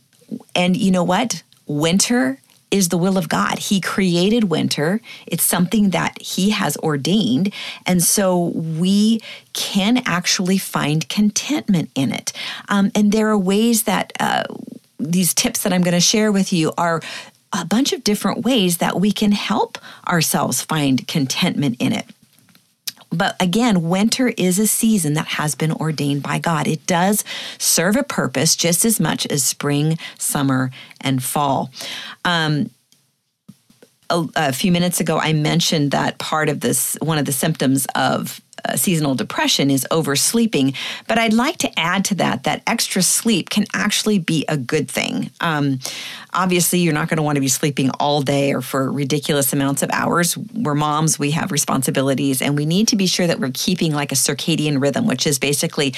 And 0.54 0.76
you 0.76 0.92
know 0.92 1.04
what? 1.04 1.44
winter 1.68 2.40
is 2.72 2.90
the 2.90 2.98
will 2.98 3.18
of 3.18 3.30
God. 3.30 3.60
He 3.60 3.80
created 3.80 4.46
winter. 4.46 5.00
It's 5.26 5.44
something 5.44 5.92
that 5.92 6.22
He 6.22 6.50
has 6.50 6.76
ordained. 6.78 7.54
And 7.86 8.04
so 8.04 8.48
we 8.48 9.22
can 9.54 10.02
actually 10.06 10.58
find 10.58 11.08
contentment 11.08 11.90
in 11.96 12.12
it. 12.12 12.34
Um, 12.68 12.92
and 12.96 13.12
there 13.12 13.30
are 13.30 13.38
ways 13.38 13.84
that 13.84 14.14
uh, 14.20 14.44
these 15.00 15.34
tips 15.34 15.64
that 15.64 15.74
I'm 15.74 15.82
going 15.82 15.94
to 15.94 16.00
share 16.00 16.32
with 16.32 16.54
you 16.54 16.74
are 16.78 17.02
a 17.52 17.66
bunch 17.66 17.94
of 17.94 18.04
different 18.04 18.44
ways 18.44 18.78
that 18.78 19.00
we 19.00 19.12
can 19.12 19.32
help 19.32 19.78
ourselves 20.08 20.62
find 20.62 21.08
contentment 21.08 21.78
in 21.80 21.94
it. 21.94 22.06
But 23.10 23.36
again, 23.40 23.88
winter 23.88 24.34
is 24.38 24.60
a 24.60 24.68
season 24.68 25.14
that 25.14 25.28
has 25.28 25.56
been 25.56 25.72
ordained 25.72 26.22
by 26.24 26.40
God. 26.40 26.68
It 26.68 26.86
does 26.86 27.24
serve 27.58 27.96
a 27.96 28.04
purpose 28.04 28.56
just 28.56 28.84
as 28.84 29.00
much 29.00 29.26
as 29.28 29.44
spring, 29.44 29.98
summer, 30.18 30.72
and 31.00 31.24
fall. 31.24 31.72
Um, 32.26 32.70
a, 34.10 34.26
a, 34.36 34.54
few 34.54 34.72
minutes 34.72 35.00
ago, 35.00 35.18
I 35.18 35.34
mentioned 35.34 35.92
that 35.92 36.18
part 36.20 36.50
of 36.50 36.60
this, 36.60 36.98
one 37.02 37.18
of 37.18 37.26
the 37.26 37.32
symptoms 37.32 37.88
of 37.96 38.42
seasonal 38.76 39.16
depression 39.16 39.70
is 39.70 39.86
oversleeping. 39.92 40.76
But 41.08 41.18
I'd 41.18 41.34
like 41.34 41.58
to 41.60 41.80
add 41.80 42.06
to 42.06 42.16
that 42.16 42.44
that 42.44 42.64
extra 42.68 43.02
sleep 43.02 43.50
can 43.50 43.66
actually 43.74 44.20
be 44.20 44.46
a 44.48 44.58
good 44.58 44.90
thing. 44.90 45.32
Um, 45.42 45.80
obviously, 46.34 46.80
you're 46.80 46.94
not 46.94 47.10
going 47.10 47.18
to 47.18 47.24
want 47.24 47.36
to 47.36 47.42
be 47.42 47.48
sleeping 47.48 47.90
all 47.92 48.22
day 48.22 48.54
or 48.54 48.62
for 48.62 48.92
ridiculous 48.92 49.54
amounts 49.54 49.84
of 49.84 49.90
hours. 49.92 50.38
We're 50.38 50.76
moms, 50.76 51.18
we 51.20 51.32
have 51.32 51.52
responsibilities, 51.52 52.42
and 52.42 52.58
we 52.58 52.66
need 52.66 52.88
to 52.90 52.96
be 52.96 53.08
sure 53.08 53.28
that 53.28 53.40
we're 53.40 53.52
keeping 53.54 53.94
like 53.94 54.12
a 54.12 54.16
circadian 54.16 54.82
rhythm, 54.82 55.08
which 55.08 55.28
is 55.28 55.40
basically 55.40 55.94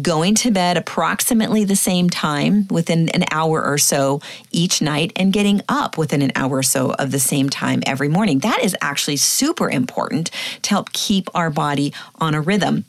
going 0.00 0.34
to 0.36 0.50
bed 0.50 0.76
approximately 0.76 1.64
the 1.64 1.76
same 1.76 2.10
time 2.10 2.66
within 2.68 3.08
an 3.10 3.24
hour 3.30 3.64
or 3.64 3.78
so 3.78 4.20
each 4.50 4.80
night 4.82 5.12
and 5.16 5.32
getting 5.32 5.60
up 5.68 5.98
within 5.98 6.22
an 6.22 6.32
hour 6.34 6.58
or 6.58 6.62
so 6.62 6.92
of 6.92 7.10
the 7.10 7.18
same 7.18 7.48
time 7.48 7.82
every 7.86 8.08
morning. 8.08 8.40
That 8.40 8.62
is 8.62 8.76
actually 8.80 9.16
super 9.16 9.70
important 9.70 10.30
to 10.62 10.70
help 10.70 10.92
keep 10.92 11.28
our 11.34 11.50
body 11.50 11.92
on 12.16 12.34
a 12.34 12.40
rhythm. 12.40 12.84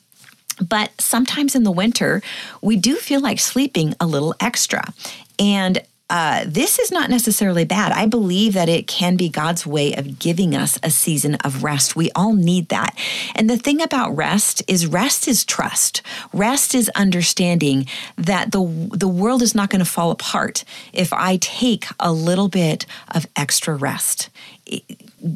But 0.62 1.00
sometimes 1.00 1.56
in 1.56 1.64
the 1.64 1.72
winter, 1.72 2.22
we 2.62 2.78
do 2.78 2.96
feel 2.96 3.22
like 3.22 3.40
sleeping 3.40 3.94
a 4.00 4.08
little 4.08 4.34
extra. 4.40 4.94
And 5.38 5.82
uh, 6.10 6.46
this 6.48 6.80
is 6.80 6.90
not 6.90 7.10
necessarily 7.10 7.66
bad. 7.66 7.92
I 7.92 8.06
believe 8.06 8.54
that 8.54 8.70
it 8.70 8.88
can 8.88 9.18
be 9.18 9.28
God's 9.28 9.68
way 9.68 9.94
of 9.94 10.20
giving 10.20 10.56
us 10.56 10.80
a 10.82 10.90
season 10.90 11.36
of 11.44 11.64
rest. 11.64 11.98
We 11.98 12.12
all 12.16 12.34
need 12.34 12.70
that. 12.70 12.98
And 13.36 13.50
the 13.50 13.58
thing 13.58 13.82
about 13.82 14.16
rest 14.16 14.64
is 14.68 14.88
rest 14.88 15.28
is 15.28 15.44
trust. 15.44 16.02
Rest 16.32 16.74
is 16.74 16.90
understanding 16.96 17.88
that 18.16 18.54
the 18.54 18.90
the 18.94 19.08
world 19.08 19.42
is 19.42 19.54
not 19.54 19.70
going 19.70 19.80
to 19.80 19.86
fall 19.86 20.12
apart 20.12 20.64
if 20.94 21.12
I 21.12 21.38
take 21.38 21.86
a 22.00 22.14
little 22.14 22.48
bit 22.48 22.86
of 23.14 23.28
extra 23.36 23.76
rest 23.76 24.30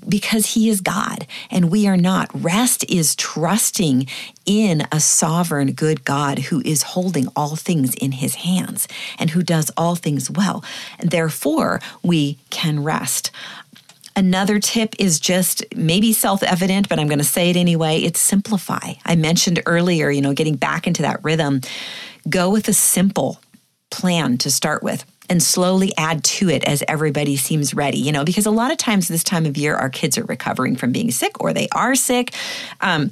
because 0.07 0.53
he 0.53 0.69
is 0.69 0.81
God 0.81 1.25
and 1.49 1.71
we 1.71 1.87
are 1.87 1.97
not. 1.97 2.29
Rest 2.33 2.85
is 2.89 3.15
trusting 3.15 4.07
in 4.45 4.87
a 4.91 4.99
sovereign, 4.99 5.71
good 5.73 6.05
God 6.05 6.39
who 6.39 6.61
is 6.63 6.83
holding 6.83 7.27
all 7.35 7.55
things 7.55 7.93
in 7.95 8.13
his 8.13 8.35
hands 8.35 8.87
and 9.17 9.31
who 9.31 9.41
does 9.41 9.71
all 9.77 9.95
things 9.95 10.29
well. 10.29 10.63
Therefore, 10.99 11.81
we 12.03 12.37
can 12.49 12.83
rest. 12.83 13.31
Another 14.15 14.59
tip 14.59 14.93
is 14.99 15.19
just 15.19 15.63
maybe 15.75 16.11
self 16.11 16.43
evident, 16.43 16.89
but 16.89 16.99
I'm 16.99 17.07
going 17.07 17.19
to 17.19 17.23
say 17.23 17.49
it 17.49 17.55
anyway. 17.55 17.99
It's 17.99 18.19
simplify. 18.19 18.93
I 19.05 19.15
mentioned 19.15 19.61
earlier, 19.65 20.09
you 20.09 20.21
know, 20.21 20.33
getting 20.33 20.55
back 20.55 20.85
into 20.85 21.01
that 21.03 21.23
rhythm. 21.23 21.61
Go 22.29 22.49
with 22.49 22.67
a 22.67 22.73
simple 22.73 23.39
plan 23.89 24.37
to 24.39 24.51
start 24.51 24.83
with 24.83 25.05
and 25.29 25.41
slowly 25.41 25.93
add 25.97 26.23
to 26.23 26.49
it 26.49 26.63
as 26.65 26.83
everybody 26.87 27.37
seems 27.37 27.73
ready, 27.73 27.97
you 27.97 28.11
know, 28.11 28.25
because 28.25 28.45
a 28.45 28.51
lot 28.51 28.71
of 28.71 28.77
times 28.77 29.07
this 29.07 29.23
time 29.23 29.45
of 29.45 29.57
year, 29.57 29.75
our 29.75 29.89
kids 29.89 30.17
are 30.17 30.25
recovering 30.25 30.75
from 30.75 30.91
being 30.91 31.11
sick 31.11 31.39
or 31.39 31.53
they 31.53 31.67
are 31.73 31.95
sick. 31.95 32.33
Um, 32.81 33.11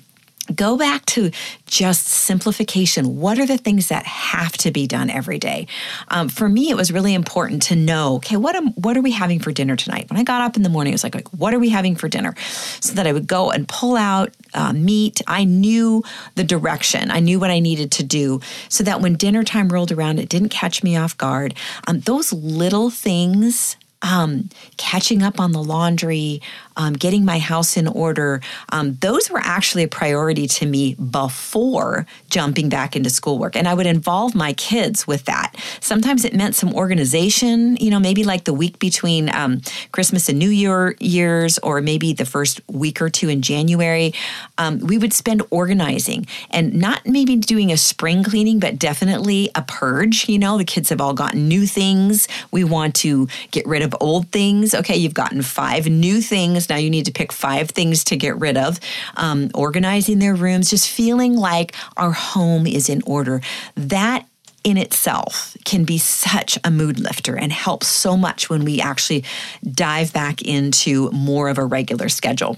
go 0.56 0.78
back 0.78 1.06
to 1.08 1.32
just 1.66 2.08
simplification. 2.08 3.18
What 3.18 3.40
are 3.40 3.46
the 3.46 3.58
things 3.58 3.90
that 3.90 4.06
have 4.06 4.54
to 4.58 4.72
be 4.72 4.88
done 4.88 5.10
every 5.10 5.40
day? 5.40 5.68
Um, 6.08 6.30
for 6.30 6.50
me, 6.50 6.70
it 6.70 6.76
was 6.76 6.92
really 6.92 7.14
important 7.14 7.62
to 7.64 7.76
know, 7.76 8.16
okay, 8.16 8.38
what 8.38 8.56
am, 8.56 8.70
what 8.74 8.98
are 8.98 9.02
we 9.02 9.12
having 9.12 9.40
for 9.40 9.52
dinner 9.52 9.76
tonight? 9.76 10.10
When 10.10 10.20
I 10.20 10.24
got 10.24 10.42
up 10.42 10.56
in 10.56 10.64
the 10.64 10.70
morning, 10.70 10.94
it 10.94 10.96
was 10.96 11.04
like, 11.04 11.16
like 11.16 11.30
what 11.30 11.54
are 11.54 11.60
we 11.60 11.70
having 11.70 11.96
for 11.96 12.08
dinner? 12.08 12.36
So 12.80 12.94
that 12.94 13.08
I 13.08 13.14
would 13.14 13.28
go 13.28 13.52
and 13.52 13.68
pull 13.68 13.96
out 13.96 14.34
uh, 14.54 14.74
meat. 14.74 15.22
I 15.28 15.44
knew 15.44 16.04
the 16.36 16.44
direction. 16.44 17.12
I 17.12 17.20
knew 17.20 17.40
what 17.40 17.52
I 17.52 17.60
needed 17.60 17.92
to 17.94 18.04
do, 18.04 18.42
so 18.70 18.84
that 18.84 19.02
when 19.02 19.16
dinner 19.16 19.44
time 19.44 19.70
rolled 19.70 19.92
around, 19.92 20.20
it 20.20 20.30
didn't 20.30 20.50
catch 20.50 20.84
me 20.84 20.98
off 20.98 21.18
guard. 21.18 21.54
Um, 21.88 22.00
those 22.02 22.34
little 22.34 22.90
things 22.90 23.78
um, 24.02 24.50
catching 24.78 25.22
up 25.22 25.40
on 25.40 25.52
the 25.52 25.62
laundry, 25.62 26.42
um, 26.80 26.94
getting 26.94 27.26
my 27.26 27.40
house 27.40 27.76
in 27.76 27.88
order, 27.88 28.42
um, 28.70 28.96
those 29.02 29.30
were 29.30 29.42
actually 29.44 29.84
a 29.84 29.88
priority 29.88 30.48
to 30.48 30.66
me 30.66 30.96
before 30.96 32.08
jumping 32.30 32.70
back 32.70 32.96
into 32.96 33.10
schoolwork. 33.10 33.58
And 33.58 33.68
I 33.68 33.74
would 33.74 33.86
involve 33.86 34.34
my 34.34 34.54
kids 34.54 35.06
with 35.06 35.26
that. 35.26 35.56
Sometimes 35.82 36.24
it 36.24 36.34
meant 36.34 36.56
some 36.56 36.74
organization, 36.74 37.76
you 37.76 37.92
know, 37.92 38.00
maybe 38.00 38.24
like 38.24 38.46
the 38.46 38.54
week 38.54 38.80
between 38.80 39.30
um, 39.36 39.62
Christmas 39.92 40.30
and 40.30 40.40
New 40.40 40.50
Year 40.50 40.96
years, 41.02 41.60
or 41.60 41.82
maybe 41.82 42.14
the 42.14 42.26
first 42.26 42.62
week 42.70 43.02
or 43.02 43.10
two 43.10 43.28
in 43.28 43.42
January. 43.42 44.14
Um, 44.58 44.80
we 44.80 44.98
would 44.98 45.12
spend 45.12 45.44
organizing 45.50 46.28
and 46.50 46.74
not 46.74 47.06
maybe 47.06 47.36
doing 47.36 47.74
a 47.74 47.78
spring 47.78 48.24
cleaning, 48.24 48.58
but 48.60 48.80
definitely 48.80 49.50
a 49.54 49.64
purge. 49.64 50.30
You 50.30 50.40
know, 50.40 50.58
the 50.58 50.64
kids 50.64 50.88
have 50.90 51.02
all 51.02 51.14
gotten 51.14 51.50
new 51.50 51.68
things. 51.68 52.30
We 52.52 52.64
want 52.64 52.96
to 52.96 53.28
get 53.52 53.68
rid 53.68 53.82
of 53.82 53.94
old 54.00 54.30
things. 54.32 54.74
Okay, 54.74 54.96
you've 54.96 55.14
gotten 55.14 55.42
five 55.42 55.86
new 55.88 56.22
things 56.22 56.69
now 56.70 56.78
you 56.78 56.90
need 56.90 57.06
to 57.06 57.12
pick 57.12 57.32
five 57.32 57.72
things 57.72 58.04
to 58.06 58.16
get 58.16 58.38
rid 58.38 58.58
of. 58.58 58.80
Um, 59.16 59.50
organizing 59.54 60.20
their 60.20 60.36
rooms, 60.36 60.70
just 60.70 60.90
feeling 60.90 61.36
like 61.36 61.76
our 61.98 62.12
home 62.12 62.68
is 62.68 62.90
in 62.90 63.02
order. 63.06 63.42
That 63.76 64.26
in 64.64 64.78
itself 64.78 65.56
can 65.66 65.86
be 65.86 65.98
such 65.98 66.60
a 66.64 66.72
mood 66.72 67.00
lifter 67.00 67.36
and 67.36 67.52
helps 67.52 67.88
so 67.88 68.18
much 68.18 68.50
when 68.50 68.66
we 68.66 68.82
actually 68.82 69.24
dive 69.64 70.12
back 70.14 70.42
into 70.42 71.10
more 71.12 71.50
of 71.50 71.58
a 71.58 71.66
regular 71.66 72.10
schedule. 72.10 72.58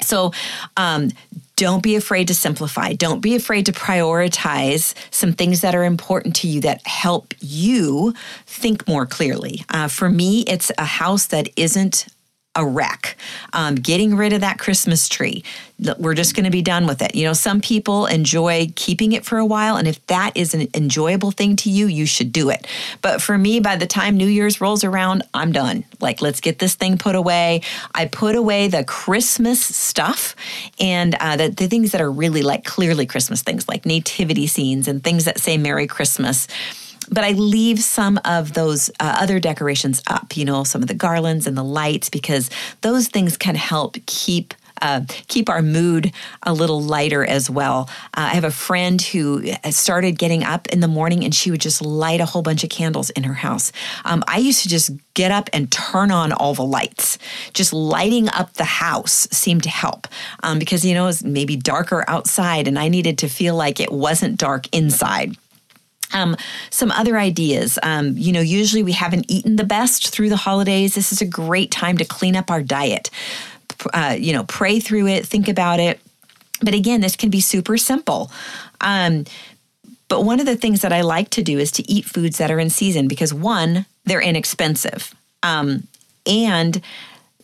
So, 0.00 0.32
um, 0.76 1.10
don't 1.56 1.82
be 1.84 1.94
afraid 1.94 2.28
to 2.28 2.34
simplify. 2.34 2.94
Don't 2.94 3.20
be 3.20 3.36
afraid 3.36 3.66
to 3.66 3.72
prioritize 3.72 4.92
some 5.12 5.32
things 5.32 5.60
that 5.60 5.74
are 5.74 5.84
important 5.84 6.34
to 6.36 6.48
you 6.48 6.60
that 6.62 6.84
help 6.86 7.32
you 7.38 8.12
think 8.44 8.88
more 8.88 9.06
clearly. 9.06 9.64
Uh, 9.68 9.86
for 9.86 10.10
me, 10.10 10.40
it's 10.48 10.72
a 10.78 10.84
house 10.84 11.26
that 11.26 11.48
isn't 11.56 12.06
a 12.56 12.64
wreck. 12.64 13.16
Um, 13.52 13.74
getting 13.74 14.16
rid 14.16 14.32
of 14.32 14.40
that 14.40 14.58
Christmas 14.58 15.08
tree. 15.08 15.44
We're 15.98 16.14
just 16.14 16.36
going 16.36 16.44
to 16.44 16.50
be 16.50 16.62
done 16.62 16.86
with 16.86 17.02
it. 17.02 17.16
You 17.16 17.24
know, 17.24 17.32
some 17.32 17.60
people 17.60 18.06
enjoy 18.06 18.68
keeping 18.76 19.12
it 19.12 19.24
for 19.24 19.38
a 19.38 19.44
while, 19.44 19.76
and 19.76 19.88
if 19.88 20.04
that 20.06 20.36
is 20.36 20.54
an 20.54 20.68
enjoyable 20.72 21.32
thing 21.32 21.56
to 21.56 21.70
you, 21.70 21.86
you 21.86 22.06
should 22.06 22.32
do 22.32 22.50
it. 22.50 22.66
But 23.02 23.20
for 23.20 23.36
me, 23.36 23.58
by 23.58 23.76
the 23.76 23.86
time 23.86 24.16
New 24.16 24.28
Year's 24.28 24.60
rolls 24.60 24.84
around, 24.84 25.24
I'm 25.34 25.50
done. 25.50 25.84
Like, 26.00 26.22
let's 26.22 26.40
get 26.40 26.60
this 26.60 26.76
thing 26.76 26.96
put 26.96 27.16
away. 27.16 27.62
I 27.92 28.06
put 28.06 28.36
away 28.36 28.68
the 28.68 28.84
Christmas 28.84 29.60
stuff 29.60 30.36
and 30.78 31.16
uh, 31.16 31.36
the, 31.36 31.48
the 31.48 31.66
things 31.66 31.90
that 31.90 32.00
are 32.00 32.10
really 32.10 32.42
like 32.42 32.64
clearly 32.64 33.06
Christmas 33.06 33.42
things, 33.42 33.68
like 33.68 33.84
nativity 33.84 34.46
scenes 34.46 34.86
and 34.86 35.02
things 35.02 35.24
that 35.24 35.40
say 35.40 35.58
Merry 35.58 35.88
Christmas 35.88 36.46
but 37.10 37.24
I 37.24 37.32
leave 37.32 37.80
some 37.80 38.20
of 38.24 38.54
those 38.54 38.90
uh, 39.00 39.16
other 39.20 39.40
decorations 39.40 40.02
up, 40.06 40.36
you 40.36 40.44
know, 40.44 40.64
some 40.64 40.82
of 40.82 40.88
the 40.88 40.94
garlands 40.94 41.46
and 41.46 41.56
the 41.56 41.64
lights, 41.64 42.08
because 42.08 42.50
those 42.80 43.08
things 43.08 43.36
can 43.36 43.54
help 43.54 43.96
keep 44.06 44.54
uh, 44.82 45.02
keep 45.28 45.48
our 45.48 45.62
mood 45.62 46.12
a 46.42 46.52
little 46.52 46.82
lighter 46.82 47.24
as 47.24 47.48
well. 47.48 47.88
Uh, 48.16 48.28
I 48.30 48.34
have 48.34 48.44
a 48.44 48.50
friend 48.50 49.00
who 49.00 49.44
started 49.70 50.18
getting 50.18 50.42
up 50.42 50.66
in 50.68 50.80
the 50.80 50.88
morning 50.88 51.24
and 51.24 51.34
she 51.34 51.50
would 51.50 51.60
just 51.60 51.80
light 51.80 52.20
a 52.20 52.26
whole 52.26 52.42
bunch 52.42 52.64
of 52.64 52.70
candles 52.70 53.10
in 53.10 53.22
her 53.24 53.34
house. 53.34 53.72
Um, 54.04 54.22
I 54.26 54.38
used 54.38 54.62
to 54.62 54.68
just 54.68 54.90
get 55.14 55.30
up 55.30 55.48
and 55.52 55.70
turn 55.70 56.10
on 56.10 56.32
all 56.32 56.54
the 56.54 56.64
lights. 56.64 57.18
Just 57.52 57.72
lighting 57.72 58.28
up 58.30 58.54
the 58.54 58.64
house 58.64 59.28
seemed 59.30 59.62
to 59.62 59.70
help 59.70 60.08
um, 60.42 60.58
because, 60.58 60.84
you 60.84 60.94
know, 60.94 61.04
it 61.04 61.06
was 61.06 61.24
maybe 61.24 61.56
darker 61.56 62.04
outside 62.08 62.66
and 62.66 62.78
I 62.78 62.88
needed 62.88 63.18
to 63.18 63.28
feel 63.28 63.54
like 63.54 63.80
it 63.80 63.92
wasn't 63.92 64.38
dark 64.38 64.66
inside. 64.74 65.36
Um, 66.12 66.36
some 66.70 66.90
other 66.92 67.18
ideas. 67.18 67.78
Um, 67.82 68.16
you 68.16 68.32
know, 68.32 68.40
usually 68.40 68.82
we 68.82 68.92
haven't 68.92 69.26
eaten 69.28 69.56
the 69.56 69.64
best 69.64 70.10
through 70.10 70.28
the 70.28 70.36
holidays. 70.36 70.94
This 70.94 71.12
is 71.12 71.20
a 71.20 71.26
great 71.26 71.70
time 71.70 71.98
to 71.98 72.04
clean 72.04 72.36
up 72.36 72.50
our 72.50 72.62
diet. 72.62 73.10
Uh, 73.92 74.16
you 74.18 74.32
know, 74.32 74.44
pray 74.44 74.78
through 74.78 75.08
it, 75.08 75.26
think 75.26 75.48
about 75.48 75.80
it. 75.80 76.00
But 76.60 76.74
again, 76.74 77.00
this 77.00 77.16
can 77.16 77.30
be 77.30 77.40
super 77.40 77.76
simple. 77.76 78.30
Um, 78.80 79.24
but 80.08 80.22
one 80.22 80.40
of 80.40 80.46
the 80.46 80.56
things 80.56 80.82
that 80.82 80.92
I 80.92 81.00
like 81.00 81.30
to 81.30 81.42
do 81.42 81.58
is 81.58 81.72
to 81.72 81.90
eat 81.90 82.04
foods 82.04 82.38
that 82.38 82.50
are 82.50 82.60
in 82.60 82.70
season 82.70 83.08
because 83.08 83.34
one, 83.34 83.86
they're 84.04 84.20
inexpensive. 84.20 85.14
Um, 85.42 85.88
and 86.26 86.80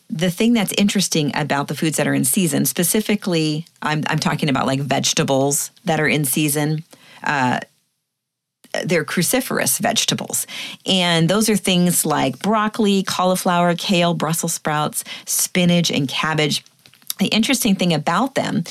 the 0.09 0.31
thing 0.31 0.53
that's 0.53 0.73
interesting 0.73 1.31
about 1.35 1.67
the 1.67 1.75
foods 1.75 1.97
that 1.97 2.07
are 2.07 2.13
in 2.13 2.25
season, 2.25 2.65
specifically, 2.65 3.65
I'm, 3.81 4.03
I'm 4.07 4.19
talking 4.19 4.49
about 4.49 4.67
like 4.67 4.79
vegetables 4.79 5.71
that 5.85 5.99
are 5.99 6.07
in 6.07 6.25
season. 6.25 6.83
Uh, 7.23 7.59
they're 8.85 9.05
cruciferous 9.05 9.79
vegetables. 9.79 10.47
And 10.85 11.29
those 11.29 11.49
are 11.49 11.55
things 11.55 12.05
like 12.05 12.39
broccoli, 12.39 13.03
cauliflower, 13.03 13.75
kale, 13.75 14.13
Brussels 14.13 14.53
sprouts, 14.53 15.03
spinach, 15.25 15.91
and 15.91 16.07
cabbage. 16.07 16.63
The 17.19 17.27
interesting 17.27 17.75
thing 17.75 17.93
about 17.93 18.35
them 18.35 18.63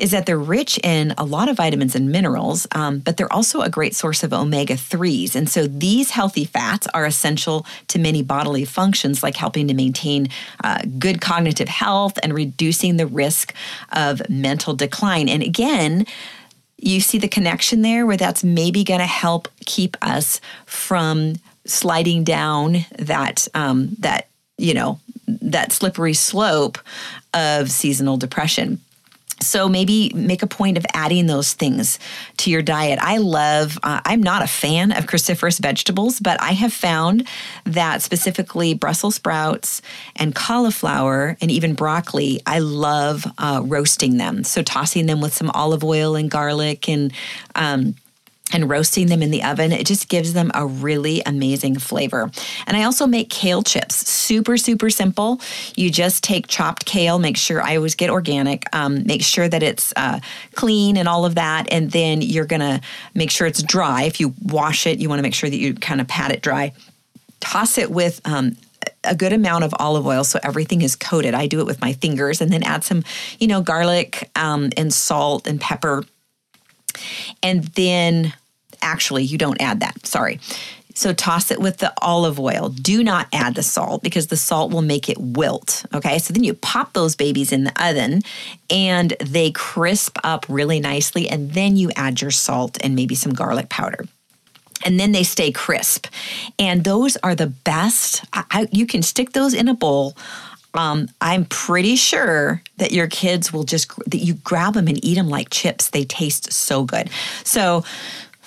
is 0.00 0.12
that 0.12 0.24
they're 0.24 0.38
rich 0.38 0.78
in 0.82 1.12
a 1.18 1.24
lot 1.24 1.48
of 1.48 1.56
vitamins 1.56 1.94
and 1.94 2.10
minerals, 2.10 2.66
um, 2.72 2.98
but 3.00 3.16
they're 3.16 3.32
also 3.32 3.60
a 3.60 3.68
great 3.68 3.94
source 3.94 4.22
of 4.22 4.32
omega 4.32 4.74
3s. 4.74 5.34
And 5.36 5.48
so 5.48 5.66
these 5.66 6.10
healthy 6.10 6.46
fats 6.46 6.86
are 6.94 7.04
essential 7.04 7.66
to 7.88 7.98
many 7.98 8.22
bodily 8.22 8.64
functions, 8.64 9.22
like 9.22 9.36
helping 9.36 9.68
to 9.68 9.74
maintain 9.74 10.28
uh, 10.64 10.80
good 10.98 11.20
cognitive 11.20 11.68
health 11.68 12.18
and 12.22 12.32
reducing 12.32 12.96
the 12.96 13.06
risk 13.06 13.52
of 13.92 14.22
mental 14.30 14.74
decline. 14.74 15.28
And 15.28 15.42
again, 15.42 16.06
you 16.82 17.00
see 17.00 17.18
the 17.18 17.28
connection 17.28 17.82
there 17.82 18.06
where 18.06 18.16
that's 18.16 18.42
maybe 18.42 18.84
going 18.84 19.00
to 19.00 19.06
help 19.06 19.48
keep 19.66 19.96
us 20.02 20.40
from 20.66 21.34
sliding 21.66 22.24
down 22.24 22.78
that 22.98 23.46
um, 23.54 23.96
that 24.00 24.28
you 24.58 24.74
know 24.74 24.98
that 25.26 25.72
slippery 25.72 26.14
slope 26.14 26.78
of 27.34 27.70
seasonal 27.70 28.16
depression 28.16 28.80
so 29.42 29.68
maybe 29.68 30.12
make 30.14 30.42
a 30.42 30.46
point 30.46 30.76
of 30.76 30.84
adding 30.94 31.26
those 31.26 31.54
things 31.54 31.98
to 32.38 32.50
your 32.50 32.62
diet. 32.62 32.98
I 33.00 33.18
love, 33.18 33.78
uh, 33.82 34.00
I'm 34.04 34.22
not 34.22 34.42
a 34.42 34.46
fan 34.46 34.92
of 34.92 35.06
cruciferous 35.06 35.58
vegetables, 35.60 36.20
but 36.20 36.40
I 36.40 36.52
have 36.52 36.72
found 36.72 37.26
that 37.64 38.02
specifically 38.02 38.74
Brussels 38.74 39.14
sprouts 39.16 39.82
and 40.16 40.34
cauliflower 40.34 41.36
and 41.40 41.50
even 41.50 41.74
broccoli, 41.74 42.40
I 42.46 42.58
love 42.58 43.24
uh, 43.38 43.62
roasting 43.64 44.18
them. 44.18 44.44
So 44.44 44.62
tossing 44.62 45.06
them 45.06 45.20
with 45.20 45.34
some 45.34 45.50
olive 45.50 45.84
oil 45.84 46.14
and 46.16 46.30
garlic 46.30 46.88
and 46.88 47.12
um, 47.54 47.94
and 48.52 48.68
roasting 48.68 49.06
them 49.06 49.22
in 49.22 49.30
the 49.30 49.42
oven, 49.42 49.72
it 49.72 49.86
just 49.86 50.08
gives 50.08 50.32
them 50.32 50.50
a 50.54 50.66
really 50.66 51.22
amazing 51.26 51.78
flavor. 51.78 52.30
And 52.66 52.76
I 52.76 52.84
also 52.84 53.06
make 53.06 53.30
kale 53.30 53.62
chips. 53.62 54.08
Super, 54.08 54.56
super 54.56 54.90
simple. 54.90 55.40
You 55.76 55.90
just 55.90 56.22
take 56.22 56.46
chopped 56.46 56.84
kale, 56.84 57.18
make 57.18 57.36
sure 57.36 57.60
I 57.60 57.76
always 57.76 57.94
get 57.94 58.10
organic, 58.10 58.64
um, 58.74 59.04
make 59.06 59.22
sure 59.22 59.48
that 59.48 59.62
it's 59.62 59.92
uh, 59.96 60.20
clean 60.54 60.96
and 60.96 61.08
all 61.08 61.24
of 61.24 61.34
that. 61.34 61.66
And 61.72 61.90
then 61.90 62.22
you're 62.22 62.46
to 62.60 62.80
make 63.14 63.30
sure 63.30 63.46
it's 63.46 63.62
dry. 63.62 64.02
If 64.02 64.20
you 64.20 64.34
wash 64.42 64.86
it, 64.86 64.98
you 64.98 65.08
want 65.08 65.18
to 65.18 65.22
make 65.22 65.34
sure 65.34 65.50
that 65.50 65.56
you 65.56 65.74
kind 65.74 66.00
of 66.00 66.08
pat 66.08 66.30
it 66.30 66.42
dry. 66.42 66.72
Toss 67.40 67.78
it 67.78 67.90
with 67.90 68.20
um, 68.24 68.56
a 69.04 69.14
good 69.14 69.32
amount 69.32 69.64
of 69.64 69.74
olive 69.78 70.06
oil 70.06 70.24
so 70.24 70.38
everything 70.42 70.82
is 70.82 70.94
coated. 70.96 71.34
I 71.34 71.46
do 71.46 71.60
it 71.60 71.66
with 71.66 71.80
my 71.80 71.92
fingers 71.94 72.40
and 72.40 72.52
then 72.52 72.62
add 72.62 72.84
some, 72.84 73.02
you 73.38 73.46
know, 73.46 73.62
garlic 73.62 74.30
um, 74.36 74.70
and 74.76 74.92
salt 74.92 75.46
and 75.46 75.60
pepper. 75.60 76.04
And 77.42 77.64
then 77.64 78.34
actually, 78.82 79.24
you 79.24 79.38
don't 79.38 79.60
add 79.60 79.80
that. 79.80 80.06
Sorry. 80.06 80.40
So 80.94 81.12
toss 81.12 81.50
it 81.50 81.60
with 81.60 81.78
the 81.78 81.92
olive 82.02 82.38
oil. 82.38 82.68
Do 82.68 83.02
not 83.02 83.28
add 83.32 83.54
the 83.54 83.62
salt 83.62 84.02
because 84.02 84.26
the 84.26 84.36
salt 84.36 84.72
will 84.72 84.82
make 84.82 85.08
it 85.08 85.18
wilt. 85.18 85.84
Okay. 85.94 86.18
So 86.18 86.34
then 86.34 86.44
you 86.44 86.52
pop 86.54 86.92
those 86.92 87.14
babies 87.14 87.52
in 87.52 87.64
the 87.64 87.72
oven 87.82 88.22
and 88.68 89.14
they 89.20 89.52
crisp 89.52 90.18
up 90.24 90.44
really 90.48 90.80
nicely. 90.80 91.28
And 91.28 91.52
then 91.52 91.76
you 91.76 91.90
add 91.96 92.20
your 92.20 92.32
salt 92.32 92.76
and 92.82 92.94
maybe 92.94 93.14
some 93.14 93.32
garlic 93.32 93.68
powder 93.68 94.04
and 94.84 94.98
then 94.98 95.12
they 95.12 95.22
stay 95.22 95.52
crisp. 95.52 96.06
And 96.58 96.84
those 96.84 97.16
are 97.18 97.34
the 97.34 97.46
best. 97.46 98.24
I, 98.32 98.68
you 98.72 98.86
can 98.86 99.02
stick 99.02 99.32
those 99.32 99.54
in 99.54 99.68
a 99.68 99.74
bowl. 99.74 100.16
Um, 100.74 101.08
I'm 101.20 101.46
pretty 101.46 101.96
sure 101.96 102.62
that 102.76 102.92
your 102.92 103.08
kids 103.08 103.52
will 103.52 103.64
just 103.64 103.94
that 104.06 104.18
you 104.18 104.34
grab 104.34 104.74
them 104.74 104.86
and 104.86 105.04
eat 105.04 105.16
them 105.16 105.28
like 105.28 105.50
chips. 105.50 105.90
They 105.90 106.04
taste 106.04 106.52
so 106.52 106.84
good. 106.84 107.10
So 107.44 107.84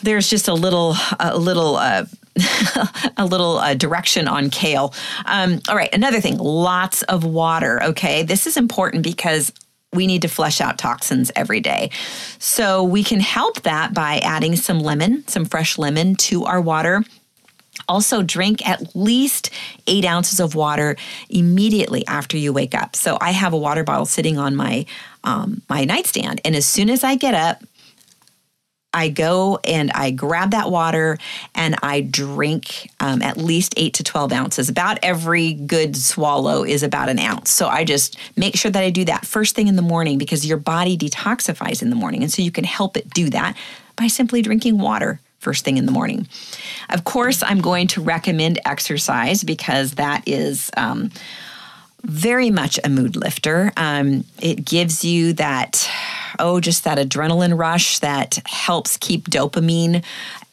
there's 0.04 0.30
just 0.30 0.48
a 0.48 0.54
little 0.54 0.96
a 1.20 1.38
little 1.38 1.76
uh, 1.78 2.06
a 3.18 3.26
little 3.26 3.58
uh, 3.58 3.74
direction 3.74 4.28
on 4.28 4.50
kale. 4.50 4.94
Um, 5.26 5.62
all 5.70 5.76
right, 5.76 5.94
another 5.94 6.22
thing, 6.22 6.38
lots 6.38 7.02
of 7.04 7.24
water. 7.24 7.82
Okay, 7.84 8.24
this 8.24 8.48
is 8.48 8.58
important 8.58 9.04
because 9.04 9.52
we 9.94 10.08
need 10.08 10.24
to 10.24 10.28
flush 10.28 10.60
out 10.60 10.78
toxins 10.78 11.32
every 11.36 11.60
day. 11.60 11.92
So 12.40 12.84
we 12.84 13.04
can 13.04 13.20
help 13.20 13.62
that 13.62 13.94
by 13.94 14.20
adding 14.24 14.56
some 14.56 14.80
lemon, 14.80 15.28
some 15.28 15.46
fresh 15.46 15.78
lemon 15.78 16.16
to 16.16 16.46
our 16.46 16.60
water. 16.60 17.04
Also, 17.88 18.22
drink 18.22 18.68
at 18.68 18.96
least 18.96 19.50
eight 19.88 20.06
ounces 20.06 20.40
of 20.40 20.56
water 20.56 20.96
immediately 21.30 22.06
after 22.08 22.38
you 22.38 22.54
wake 22.54 22.74
up. 22.74 22.96
So 22.96 23.18
I 23.20 23.32
have 23.32 23.54
a 23.54 23.58
water 23.58 23.84
bottle 23.84 24.06
sitting 24.06 24.38
on 24.38 24.56
my 24.56 24.86
um, 25.26 25.62
my 25.70 25.86
nightstand, 25.86 26.42
and 26.44 26.54
as 26.56 26.66
soon 26.66 26.90
as 26.90 27.04
I 27.04 27.16
get 27.16 27.34
up, 27.34 27.64
I 28.94 29.10
go 29.10 29.60
and 29.64 29.92
I 29.92 30.12
grab 30.12 30.52
that 30.52 30.70
water 30.70 31.18
and 31.56 31.76
I 31.82 32.02
drink 32.02 32.92
um, 33.00 33.22
at 33.22 33.38
least 33.38 33.74
eight 33.76 33.96
to 33.96 34.04
12 34.04 34.32
ounces. 34.32 34.70
About 34.70 35.00
every 35.02 35.54
good 35.54 35.96
swallow 35.96 36.64
is 36.64 36.84
about 36.84 37.10
an 37.10 37.20
ounce. 37.20 37.50
So 37.50 37.68
I 37.68 37.84
just 37.84 38.18
make 38.38 38.56
sure 38.56 38.72
that 38.72 38.84
I 38.84 38.92
do 38.92 39.06
that 39.06 39.26
first 39.26 39.56
thing 39.56 39.68
in 39.68 39.76
the 39.76 39.82
morning 39.82 40.18
because 40.18 40.46
your 40.46 40.58
body 40.58 40.98
detoxifies 40.98 41.82
in 41.82 41.90
the 41.90 41.96
morning. 41.96 42.22
And 42.22 42.32
so 42.32 42.42
you 42.42 42.52
can 42.52 42.64
help 42.64 42.96
it 42.96 43.10
do 43.10 43.30
that 43.32 43.58
by 43.96 44.08
simply 44.08 44.42
drinking 44.42 44.78
water 44.78 45.20
first 45.40 45.66
thing 45.66 45.78
in 45.78 45.86
the 45.86 45.92
morning. 45.92 46.28
Of 46.90 47.04
course, 47.04 47.44
I'm 47.44 47.60
going 47.60 47.88
to 47.88 48.02
recommend 48.02 48.60
exercise 48.66 49.44
because 49.44 49.94
that 49.96 50.28
is. 50.28 50.70
Um, 50.78 51.12
very 52.06 52.50
much 52.50 52.78
a 52.84 52.90
mood 52.90 53.16
lifter. 53.16 53.72
Um, 53.78 54.26
it 54.42 54.66
gives 54.66 55.06
you 55.06 55.32
that 55.34 55.90
oh, 56.40 56.60
just 56.60 56.84
that 56.84 56.98
adrenaline 56.98 57.58
rush 57.58 58.00
that 58.00 58.40
helps 58.46 58.98
keep 58.98 59.30
dopamine 59.30 60.04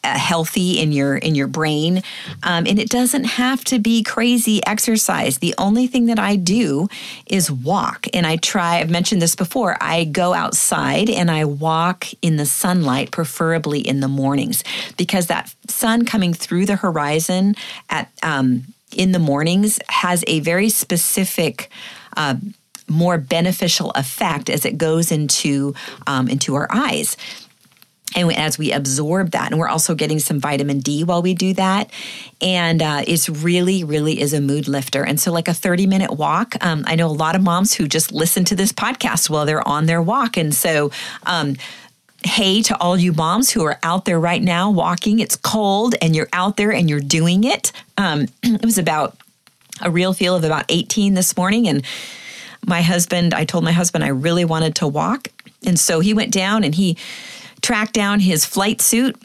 uh, 0.03 0.17
healthy 0.17 0.79
in 0.79 0.91
your 0.91 1.15
in 1.15 1.35
your 1.35 1.47
brain. 1.47 2.01
Um, 2.41 2.65
and 2.65 2.79
it 2.79 2.89
doesn't 2.89 3.25
have 3.25 3.63
to 3.65 3.77
be 3.77 4.01
crazy 4.01 4.65
exercise. 4.65 5.37
The 5.37 5.53
only 5.57 5.85
thing 5.85 6.07
that 6.07 6.17
i 6.17 6.35
do 6.35 6.87
is 7.27 7.51
walk. 7.51 8.07
And 8.13 8.25
i 8.25 8.37
try 8.37 8.79
i've 8.79 8.89
mentioned 8.89 9.21
this 9.21 9.35
before 9.35 9.77
i 9.79 10.03
go 10.05 10.33
outside 10.33 11.09
and 11.09 11.29
i 11.29 11.45
walk 11.45 12.07
in 12.21 12.37
the 12.37 12.45
sunlight 12.45 13.11
preferably 13.11 13.79
in 13.79 13.99
the 13.99 14.07
mornings 14.07 14.63
because 14.97 15.27
that 15.27 15.53
sun 15.67 16.05
coming 16.05 16.33
through 16.33 16.65
the 16.65 16.75
horizon 16.75 17.55
at 17.89 18.11
um, 18.23 18.63
in 18.95 19.11
the 19.11 19.19
mornings 19.19 19.79
has 19.89 20.23
a 20.27 20.39
very 20.39 20.69
specific 20.69 21.69
uh, 22.17 22.35
more 22.91 23.17
beneficial 23.17 23.91
effect 23.91 24.49
as 24.49 24.65
it 24.65 24.77
goes 24.77 25.11
into 25.11 25.73
um, 26.07 26.27
into 26.27 26.55
our 26.55 26.67
eyes. 26.69 27.17
And 28.13 28.29
as 28.35 28.57
we 28.57 28.73
absorb 28.73 29.31
that 29.31 29.51
and 29.51 29.59
we're 29.59 29.69
also 29.69 29.95
getting 29.95 30.19
some 30.19 30.41
vitamin 30.41 30.79
d 30.79 31.05
while 31.05 31.21
we 31.21 31.33
do 31.33 31.53
that. 31.53 31.89
And 32.41 32.81
uh, 32.81 33.03
it's 33.07 33.29
really 33.29 33.83
really 33.83 34.19
is 34.19 34.33
a 34.33 34.41
mood 34.41 34.67
lifter. 34.67 35.03
And 35.03 35.19
so 35.19 35.31
like 35.31 35.47
a 35.47 35.53
30 35.53 35.87
minute 35.87 36.11
walk 36.11 36.55
um, 36.63 36.83
i 36.87 36.95
know 36.95 37.07
a 37.07 37.09
lot 37.23 37.35
of 37.35 37.41
moms 37.41 37.73
who 37.73 37.87
just 37.87 38.11
listen 38.11 38.43
to 38.45 38.55
this 38.55 38.73
podcast 38.73 39.29
while 39.29 39.45
they're 39.45 39.67
on 39.67 39.85
their 39.85 40.01
walk. 40.01 40.37
And 40.37 40.53
so 40.53 40.91
um, 41.25 41.55
hey 42.23 42.61
to 42.61 42.79
all 42.79 42.97
you 42.97 43.13
moms 43.13 43.49
who 43.49 43.63
are 43.63 43.79
out 43.81 44.05
there 44.05 44.19
right 44.19 44.41
now 44.41 44.69
walking. 44.69 45.19
It's 45.19 45.35
cold 45.35 45.95
and 46.01 46.15
you're 46.15 46.29
out 46.33 46.57
there 46.57 46.71
and 46.71 46.89
you're 46.89 46.99
doing 46.99 47.43
it. 47.43 47.71
Um, 47.97 48.27
it 48.43 48.65
was 48.65 48.77
about 48.77 49.17
a 49.81 49.89
real 49.89 50.13
feel 50.13 50.35
of 50.35 50.43
about 50.43 50.65
18 50.69 51.13
this 51.13 51.35
morning. 51.35 51.67
And 51.67 51.83
my 52.65 52.81
husband, 52.81 53.33
I 53.33 53.45
told 53.45 53.63
my 53.63 53.71
husband 53.71 54.03
I 54.03 54.09
really 54.09 54.45
wanted 54.45 54.75
to 54.75 54.87
walk. 54.87 55.29
And 55.65 55.79
so 55.79 55.99
he 55.99 56.13
went 56.13 56.31
down 56.31 56.63
and 56.63 56.73
he 56.73 56.97
tracked 57.61 57.93
down 57.93 58.19
his 58.19 58.45
flight 58.45 58.81
suit 58.81 59.15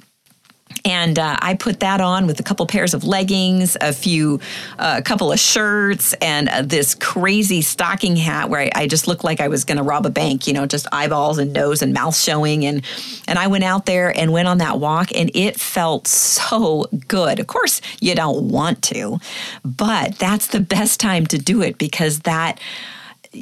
and 0.84 1.18
uh, 1.18 1.36
I 1.40 1.54
put 1.54 1.80
that 1.80 2.00
on 2.00 2.26
with 2.26 2.38
a 2.38 2.42
couple 2.42 2.64
pairs 2.66 2.94
of 2.94 3.02
leggings, 3.02 3.76
a 3.80 3.92
few, 3.92 4.40
uh, 4.78 4.96
a 4.98 5.02
couple 5.02 5.32
of 5.32 5.40
shirts, 5.40 6.12
and 6.14 6.48
uh, 6.48 6.62
this 6.62 6.94
crazy 6.94 7.60
stocking 7.62 8.14
hat 8.14 8.50
where 8.50 8.60
I, 8.60 8.70
I 8.74 8.86
just 8.86 9.08
looked 9.08 9.24
like 9.24 9.40
I 9.40 9.48
was 9.48 9.64
going 9.64 9.78
to 9.78 9.82
rob 9.82 10.06
a 10.06 10.10
bank. 10.10 10.46
You 10.46 10.52
know, 10.52 10.66
just 10.66 10.86
eyeballs 10.92 11.38
and 11.38 11.52
nose 11.52 11.82
and 11.82 11.92
mouth 11.92 12.16
showing, 12.16 12.64
and 12.64 12.84
and 13.26 13.38
I 13.38 13.48
went 13.48 13.64
out 13.64 13.86
there 13.86 14.16
and 14.16 14.32
went 14.32 14.46
on 14.46 14.58
that 14.58 14.78
walk, 14.78 15.10
and 15.14 15.30
it 15.34 15.58
felt 15.58 16.06
so 16.06 16.86
good. 17.08 17.40
Of 17.40 17.48
course, 17.48 17.80
you 18.00 18.14
don't 18.14 18.48
want 18.48 18.82
to, 18.84 19.18
but 19.64 20.18
that's 20.18 20.48
the 20.48 20.60
best 20.60 21.00
time 21.00 21.26
to 21.26 21.38
do 21.38 21.62
it 21.62 21.78
because 21.78 22.20
that 22.20 22.60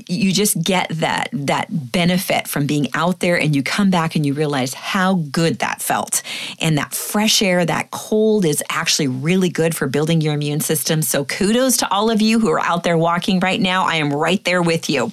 you 0.08 0.32
just 0.32 0.60
get 0.62 0.88
that 0.90 1.28
that 1.32 1.66
benefit 1.92 2.48
from 2.48 2.66
being 2.66 2.88
out 2.94 3.20
there 3.20 3.38
and 3.38 3.54
you 3.54 3.62
come 3.62 3.90
back 3.90 4.16
and 4.16 4.26
you 4.26 4.34
realize 4.34 4.74
how 4.74 5.14
good 5.30 5.58
that 5.60 5.80
felt 5.80 6.22
and 6.60 6.76
that 6.78 6.94
fresh 6.94 7.42
air 7.42 7.64
that 7.64 7.90
cold 7.90 8.44
is 8.44 8.62
actually 8.70 9.08
really 9.08 9.48
good 9.48 9.74
for 9.74 9.86
building 9.86 10.20
your 10.20 10.34
immune 10.34 10.60
system 10.60 11.02
so 11.02 11.24
kudos 11.24 11.76
to 11.76 11.90
all 11.90 12.10
of 12.10 12.20
you 12.20 12.40
who 12.40 12.50
are 12.50 12.60
out 12.60 12.82
there 12.82 12.98
walking 12.98 13.40
right 13.40 13.60
now 13.60 13.84
i 13.84 13.96
am 13.96 14.12
right 14.12 14.44
there 14.44 14.62
with 14.62 14.90
you 14.90 15.12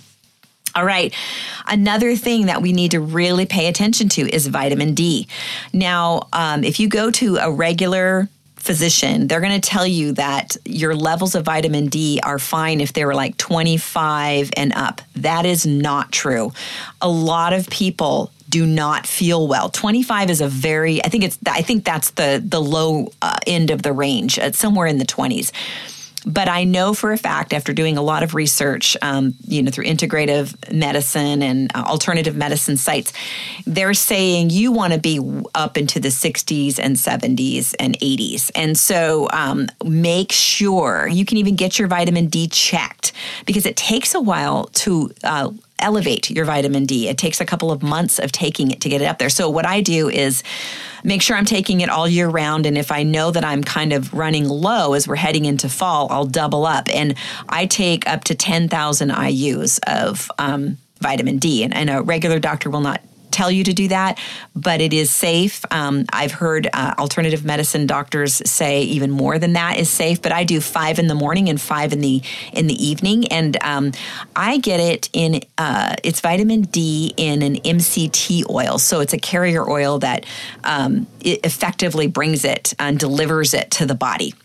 all 0.74 0.86
right. 0.86 1.14
Another 1.68 2.16
thing 2.16 2.46
that 2.46 2.62
we 2.62 2.72
need 2.72 2.92
to 2.92 3.02
really 3.02 3.46
pay 3.46 3.68
attention 3.68 4.08
to 4.10 4.34
is 4.34 4.48
vitamin 4.48 4.94
D. 4.94 5.28
Now, 5.74 6.30
um, 6.32 6.64
if 6.64 6.80
you 6.80 6.88
go 6.88 7.12
to 7.12 7.38
a 7.38 7.52
regular 7.52 8.30
physician, 8.62 9.28
they're 9.28 9.42
going 9.42 9.60
to 9.60 9.70
tell 9.70 9.88
you 9.88 10.14
that 10.14 10.56
your 10.66 10.96
levels 10.96 11.36
of 11.36 11.46
vitamin 11.46 11.88
D 11.88 12.20
are 12.24 12.40
fine 12.40 12.82
if 12.82 12.94
they 12.94 13.06
were 13.06 13.16
like 13.16 13.38
25 13.38 14.52
and 14.56 14.74
up. 14.74 15.02
That 15.16 15.46
is 15.46 15.66
not 15.66 16.12
true. 16.12 16.54
A 17.02 17.10
lot 17.10 17.54
of 17.54 17.70
people 17.70 18.32
do 18.50 18.66
not 18.66 19.08
feel 19.08 19.48
well. 19.48 19.70
25 19.70 20.30
is 20.30 20.42
a 20.42 20.48
very 20.48 21.04
I 21.04 21.08
think 21.08 21.24
it's 21.24 21.40
I 21.48 21.62
think 21.62 21.86
that's 21.86 22.12
the 22.12 22.44
the 22.46 22.62
low 22.62 23.08
uh, 23.22 23.38
end 23.48 23.72
of 23.72 23.82
the 23.82 23.94
range. 23.94 24.38
It's 24.38 24.60
somewhere 24.60 24.88
in 24.88 24.98
the 24.98 25.06
20s. 25.06 25.52
But 26.26 26.48
I 26.48 26.64
know 26.64 26.94
for 26.94 27.12
a 27.12 27.18
fact, 27.18 27.54
after 27.54 27.74
doing 27.74 27.98
a 27.98 28.02
lot 28.02 28.24
of 28.24 28.36
research, 28.36 28.96
um, 29.02 29.34
you 29.46 29.64
know, 29.64 29.72
through 29.72 29.86
integrative 29.86 30.72
medicine 30.72 31.42
and 31.42 31.72
uh, 31.74 31.84
alternative 31.86 32.36
medicine 32.36 32.78
sites, 32.78 33.12
they're 33.66 33.94
saying 33.94 34.50
you 34.52 34.72
want 34.72 34.94
to 34.94 35.00
be 35.00 35.20
up 35.56 35.78
into 35.78 36.00
the 36.00 36.10
60s 36.10 36.80
and 36.80 36.96
70s 36.96 37.76
and 37.80 37.98
80s. 38.00 38.52
And 38.56 38.78
so 38.78 39.28
um, 39.34 39.68
make 39.84 40.32
sure 40.32 41.08
you 41.08 41.26
can 41.26 41.38
even 41.38 41.56
get 41.56 41.80
your 41.80 41.88
vitamin 41.88 42.28
D 42.28 42.48
checked 42.48 43.14
because 43.46 43.66
it 43.66 43.76
takes 43.76 44.14
a 44.14 44.22
while 44.22 44.66
to. 44.66 45.12
Uh, 45.24 45.52
elevate 45.82 46.30
your 46.30 46.46
vitamin 46.46 46.86
D. 46.86 47.08
It 47.08 47.18
takes 47.18 47.42
a 47.42 47.46
couple 47.46 47.72
of 47.72 47.84
months 47.84 48.20
of 48.20 48.32
taking 48.32 48.72
it 48.72 48.82
to 48.82 48.90
get 48.90 49.02
it 49.02 49.06
up 49.06 49.20
there. 49.20 49.30
So, 49.30 49.50
what 49.50 49.66
I 49.66 49.82
do 49.82 50.10
is 50.10 50.44
make 51.04 51.22
sure 51.22 51.36
I'm 51.36 51.46
taking 51.46 51.82
it 51.82 51.90
all 51.90 52.08
year 52.08 52.30
round. 52.30 52.66
And 52.66 52.78
if 52.78 52.92
I 52.92 53.04
know 53.04 53.32
that 53.32 53.44
I'm 53.44 53.64
kind 53.64 53.94
of 53.94 54.14
running 54.14 54.48
low 54.48 54.94
as 54.94 55.08
we're 55.08 55.16
heading 55.16 55.46
into 55.46 55.70
fall, 55.70 56.08
I'll 56.12 56.26
double 56.26 56.66
up. 56.66 56.88
And 56.94 57.16
I 57.50 57.66
take 57.66 58.08
up 58.08 58.24
to 58.26 58.36
10,000 58.36 59.10
IUs 59.10 59.80
of 59.88 60.32
um, 60.38 60.78
vitamin 61.00 61.38
D. 61.38 61.64
And, 61.64 61.74
and 61.74 61.90
a 61.90 62.02
regular 62.02 62.40
doctor 62.40 62.70
will 62.70 62.82
not 62.82 63.02
tell 63.42 63.52
you 63.52 63.64
to 63.64 63.74
do 63.74 63.88
that, 63.88 64.20
but 64.56 64.82
it 64.82 64.94
is 64.94 65.10
safe. 65.10 65.66
Um, 65.72 66.06
I've 66.14 66.32
heard 66.32 66.70
uh, 66.72 66.94
alternative 67.00 67.44
medicine 67.44 67.88
doctors 67.88 68.40
say 68.48 68.84
even 68.84 69.10
more 69.10 69.40
than 69.40 69.54
that 69.54 69.80
is 69.80 69.90
safe. 69.90 70.22
But 70.22 70.32
I 70.32 70.44
do 70.44 70.62
five 70.62 71.00
in 71.00 71.08
the 71.08 71.16
morning 71.16 71.50
and 71.50 71.60
five 71.60 71.92
in 71.92 72.02
the 72.02 72.22
in 72.54 72.68
the 72.68 72.76
evening, 72.86 73.28
and 73.30 73.58
um, 73.64 73.94
I 74.36 74.60
get 74.60 74.80
it 74.80 75.10
in 75.14 75.42
uh, 75.58 75.96
it's 76.04 76.22
vitamin 76.22 76.62
D 76.62 77.16
in 77.18 77.42
an 77.42 77.56
MCT 77.56 78.48
oil. 78.48 78.78
So 78.78 79.00
it's 79.00 79.14
a 79.14 79.20
carrier 79.20 79.68
oil 79.68 79.98
that 80.00 80.28
um, 80.64 81.08
effectively 81.22 82.06
brings 82.06 82.46
it 82.46 82.76
and 82.78 83.00
delivers 83.00 83.56
it 83.56 83.72
to 83.72 83.88
the 83.88 83.96
body. 83.96 84.36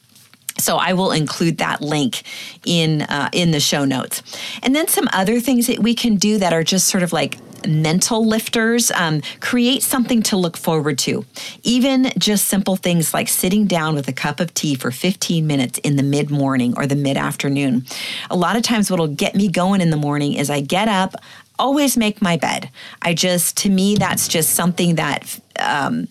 So 0.59 0.77
I 0.77 0.95
will 0.95 1.13
include 1.13 1.59
that 1.59 1.83
link 1.83 2.23
in 2.65 3.03
uh, 3.03 3.29
in 3.33 3.51
the 3.51 3.61
show 3.61 3.85
notes, 3.85 4.23
and 4.63 4.75
then 4.75 4.89
some 4.89 5.09
other 5.13 5.41
things 5.41 5.67
that 5.67 5.81
we 5.81 5.95
can 5.95 6.17
do 6.17 6.39
that 6.39 6.53
are 6.53 6.65
just 6.65 6.87
sort 6.89 7.03
of 7.03 7.13
like 7.13 7.39
mental 7.67 8.25
lifters. 8.27 8.91
Um, 8.93 9.23
create 9.41 9.83
something 9.83 10.23
to 10.25 10.37
look 10.37 10.57
forward 10.57 10.99
to. 10.99 11.25
Even 11.63 12.13
just 12.19 12.47
simple 12.47 12.77
things 12.77 13.13
like 13.13 13.29
sitting 13.29 13.67
down 13.67 13.95
with 13.95 14.09
a 14.09 14.13
cup 14.13 14.41
of 14.41 14.55
tea 14.55 14.75
for 14.75 14.91
15 14.91 15.47
minutes 15.47 15.79
in 15.79 15.97
the 15.97 16.03
mid 16.03 16.31
morning 16.31 16.75
or 16.77 16.87
the 16.87 16.97
mid 16.97 17.17
afternoon. 17.17 17.85
A 18.31 18.37
lot 18.37 18.57
of 18.57 18.63
times, 18.63 18.91
what'll 18.91 19.09
get 19.09 19.35
me 19.35 19.49
going 19.49 19.81
in 19.81 19.91
the 19.91 19.97
morning 19.97 20.35
is 20.35 20.51
I 20.51 20.61
get 20.61 20.89
up, 20.89 21.15
always 21.59 21.97
make 21.97 22.21
my 22.23 22.37
bed. 22.37 22.71
I 23.03 23.15
just, 23.15 23.57
to 23.59 23.71
me, 23.71 23.97
that's 23.97 24.29
just 24.29 24.51
something 24.51 24.97
that. 24.97 25.39
Um, 25.59 26.09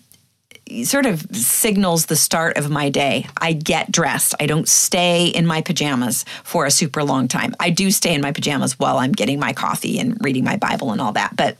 sort 0.84 1.06
of 1.06 1.22
signals 1.34 2.06
the 2.06 2.16
start 2.16 2.56
of 2.56 2.70
my 2.70 2.88
day. 2.88 3.26
I 3.40 3.52
get 3.52 3.90
dressed. 3.90 4.34
I 4.40 4.46
don't 4.46 4.68
stay 4.68 5.28
in 5.28 5.46
my 5.46 5.60
pajamas 5.60 6.24
for 6.44 6.66
a 6.66 6.70
super 6.70 7.04
long 7.04 7.28
time. 7.28 7.54
I 7.60 7.70
do 7.70 7.90
stay 7.90 8.14
in 8.14 8.20
my 8.20 8.32
pajamas 8.32 8.78
while 8.78 8.98
I'm 8.98 9.12
getting 9.12 9.38
my 9.38 9.52
coffee 9.52 9.98
and 9.98 10.16
reading 10.24 10.44
my 10.44 10.56
Bible 10.56 10.92
and 10.92 11.00
all 11.00 11.12
that. 11.12 11.36
But 11.36 11.56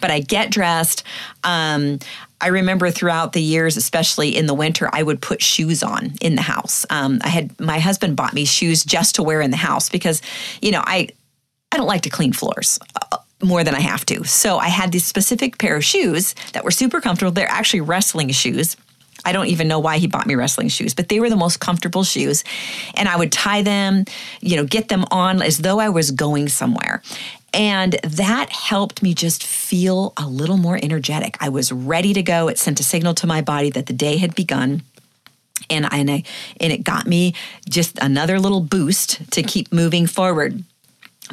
but 0.00 0.10
I 0.10 0.20
get 0.20 0.50
dressed. 0.50 1.04
Um, 1.44 1.98
I 2.40 2.48
remember 2.48 2.90
throughout 2.90 3.34
the 3.34 3.42
years, 3.42 3.76
especially 3.76 4.34
in 4.34 4.46
the 4.46 4.54
winter, 4.54 4.88
I 4.90 5.02
would 5.02 5.20
put 5.20 5.42
shoes 5.42 5.82
on 5.82 6.14
in 6.22 6.34
the 6.34 6.42
house. 6.42 6.86
Um, 6.88 7.20
I 7.22 7.28
had 7.28 7.60
my 7.60 7.78
husband 7.78 8.16
bought 8.16 8.32
me 8.32 8.46
shoes 8.46 8.82
just 8.82 9.16
to 9.16 9.22
wear 9.22 9.42
in 9.42 9.50
the 9.50 9.58
house 9.58 9.90
because, 9.90 10.22
you 10.62 10.70
know, 10.70 10.82
I 10.84 11.08
I 11.72 11.76
don't 11.76 11.86
like 11.86 12.02
to 12.02 12.10
clean 12.10 12.32
floors 12.32 12.78
more 13.42 13.64
than 13.64 13.74
I 13.74 13.80
have 13.80 14.04
to. 14.06 14.24
So 14.24 14.58
I 14.58 14.68
had 14.68 14.92
this 14.92 15.04
specific 15.04 15.58
pair 15.58 15.76
of 15.76 15.84
shoes 15.84 16.34
that 16.52 16.64
were 16.64 16.70
super 16.70 17.00
comfortable. 17.00 17.32
They're 17.32 17.48
actually 17.50 17.80
wrestling 17.80 18.30
shoes. 18.30 18.76
I 19.24 19.32
don't 19.32 19.46
even 19.46 19.68
know 19.68 19.78
why 19.78 19.98
he 19.98 20.06
bought 20.06 20.26
me 20.26 20.34
wrestling 20.34 20.68
shoes, 20.68 20.94
but 20.94 21.08
they 21.08 21.20
were 21.20 21.28
the 21.28 21.36
most 21.36 21.60
comfortable 21.60 22.04
shoes. 22.04 22.42
And 22.94 23.08
I 23.08 23.16
would 23.16 23.32
tie 23.32 23.62
them, 23.62 24.04
you 24.40 24.56
know, 24.56 24.64
get 24.64 24.88
them 24.88 25.04
on 25.10 25.42
as 25.42 25.58
though 25.58 25.78
I 25.78 25.90
was 25.90 26.10
going 26.10 26.48
somewhere. 26.48 27.02
And 27.52 27.94
that 28.04 28.50
helped 28.50 29.02
me 29.02 29.12
just 29.12 29.44
feel 29.44 30.12
a 30.16 30.26
little 30.26 30.56
more 30.56 30.78
energetic. 30.82 31.36
I 31.40 31.48
was 31.48 31.72
ready 31.72 32.14
to 32.14 32.22
go. 32.22 32.48
It 32.48 32.58
sent 32.58 32.80
a 32.80 32.84
signal 32.84 33.14
to 33.14 33.26
my 33.26 33.42
body 33.42 33.70
that 33.70 33.86
the 33.86 33.92
day 33.92 34.16
had 34.16 34.34
begun. 34.34 34.82
And 35.68 35.86
and, 35.92 36.10
I, 36.10 36.22
and 36.60 36.72
it 36.72 36.84
got 36.84 37.06
me 37.06 37.34
just 37.68 37.98
another 38.00 38.38
little 38.38 38.60
boost 38.60 39.30
to 39.32 39.42
keep 39.42 39.72
moving 39.72 40.06
forward. 40.06 40.64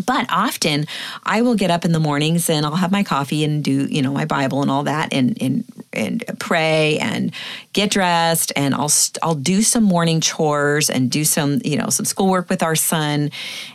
But 0.06 0.28
often 0.30 0.86
I 1.24 1.42
will 1.42 1.56
get 1.56 1.72
up 1.72 1.86
in 1.86 1.92
the 1.92 2.00
mornings 2.00 2.50
and 2.50 2.66
I'll 2.66 2.76
have 2.76 2.92
my 2.92 3.04
coffee 3.04 3.44
and 3.44 3.64
do, 3.64 3.86
you 3.86 4.02
know, 4.02 4.12
my 4.12 4.26
Bible 4.26 4.62
and 4.62 4.72
all 4.72 4.84
that 4.84 5.14
and 5.14 5.42
and 5.42 5.64
and 5.94 6.24
pray 6.40 7.00
and 7.00 7.32
get 7.74 7.90
dressed 7.90 8.52
and 8.56 8.76
I'll 8.76 8.92
I'll 9.24 9.36
do 9.36 9.62
some 9.62 9.84
morning 9.84 10.22
chores 10.22 10.90
and 10.90 11.10
do 11.10 11.24
some, 11.24 11.62
you 11.64 11.78
know, 11.78 11.90
some 11.90 12.06
schoolwork 12.06 12.50
with 12.50 12.64
our 12.64 12.76
son. 12.76 13.32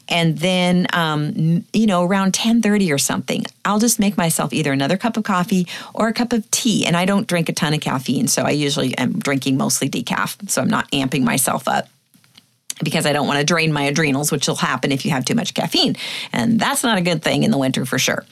And 0.09 0.39
then 0.39 0.87
um, 0.93 1.65
you 1.73 1.87
know, 1.87 2.05
around 2.05 2.33
10:30 2.33 2.93
or 2.93 2.99
something, 2.99 3.45
I'll 3.65 3.81
just 3.81 3.99
make 3.99 4.17
myself 4.17 4.53
either 4.53 4.73
another 4.73 4.97
cup 4.97 5.17
of 5.17 5.25
coffee 5.25 5.67
or 5.95 6.09
a 6.09 6.13
cup 6.13 6.33
of 6.33 6.51
tea. 6.51 6.87
And 6.87 6.97
I 6.97 7.05
don't 7.05 7.27
drink 7.27 7.49
a 7.49 7.53
ton 7.53 7.75
of 7.75 7.81
caffeine, 7.81 8.29
so 8.29 8.43
I 8.43 8.51
usually 8.51 8.97
am 8.99 9.19
drinking 9.19 9.57
mostly 9.57 9.89
decaf, 9.89 10.49
so 10.49 10.63
I'm 10.63 10.69
not 10.69 10.91
amping 10.93 11.23
myself 11.23 11.69
up 11.69 11.89
because 12.83 13.07
I 13.07 13.13
don't 13.13 13.27
want 13.27 13.39
to 13.39 13.45
drain 13.45 13.73
my 13.73 13.83
adrenals, 13.85 14.33
which 14.33 14.49
will 14.49 14.57
happen 14.57 14.93
if 14.93 15.05
you 15.05 15.11
have 15.11 15.25
too 15.25 15.35
much 15.35 15.55
caffeine. 15.55 15.97
And 16.33 16.59
that's 16.59 16.83
not 16.83 16.99
a 16.99 17.03
good 17.03 17.23
thing 17.23 17.43
in 17.43 17.51
the 17.51 17.59
winter 17.59 17.85
for 17.85 17.99
sure. 17.99 18.25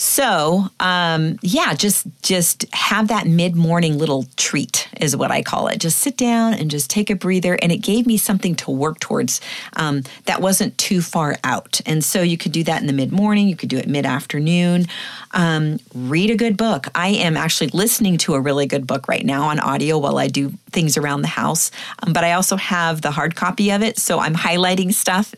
So, 0.00 0.64
um, 0.80 1.38
yeah, 1.42 1.74
just 1.74 2.06
just 2.22 2.64
have 2.72 3.08
that 3.08 3.26
mid 3.26 3.54
morning 3.54 3.98
little 3.98 4.24
treat 4.38 4.88
is 4.98 5.14
what 5.14 5.30
I 5.30 5.42
call 5.42 5.68
it. 5.68 5.76
Just 5.76 5.98
sit 5.98 6.16
down 6.16 6.54
and 6.54 6.70
just 6.70 6.88
take 6.88 7.10
a 7.10 7.14
breather, 7.14 7.58
and 7.60 7.70
it 7.70 7.82
gave 7.82 8.06
me 8.06 8.16
something 8.16 8.54
to 8.56 8.70
work 8.70 8.98
towards 8.98 9.42
um, 9.76 10.04
that 10.24 10.40
wasn't 10.40 10.78
too 10.78 11.02
far 11.02 11.36
out. 11.44 11.82
And 11.84 12.02
so 12.02 12.22
you 12.22 12.38
could 12.38 12.52
do 12.52 12.64
that 12.64 12.80
in 12.80 12.86
the 12.86 12.94
mid 12.94 13.12
morning. 13.12 13.46
You 13.46 13.56
could 13.56 13.68
do 13.68 13.76
it 13.76 13.86
mid 13.86 14.06
afternoon. 14.06 14.86
Um, 15.32 15.80
read 15.94 16.30
a 16.30 16.36
good 16.36 16.56
book. 16.56 16.86
I 16.94 17.08
am 17.08 17.36
actually 17.36 17.68
listening 17.68 18.16
to 18.18 18.32
a 18.32 18.40
really 18.40 18.66
good 18.66 18.86
book 18.86 19.06
right 19.06 19.24
now 19.24 19.48
on 19.48 19.60
audio 19.60 19.98
while 19.98 20.16
I 20.16 20.28
do 20.28 20.54
things 20.70 20.96
around 20.96 21.20
the 21.20 21.28
house. 21.28 21.70
Um, 22.02 22.14
but 22.14 22.24
I 22.24 22.32
also 22.32 22.56
have 22.56 23.02
the 23.02 23.10
hard 23.10 23.36
copy 23.36 23.70
of 23.70 23.82
it, 23.82 23.98
so 23.98 24.18
I'm 24.18 24.34
highlighting 24.34 24.94
stuff 24.94 25.34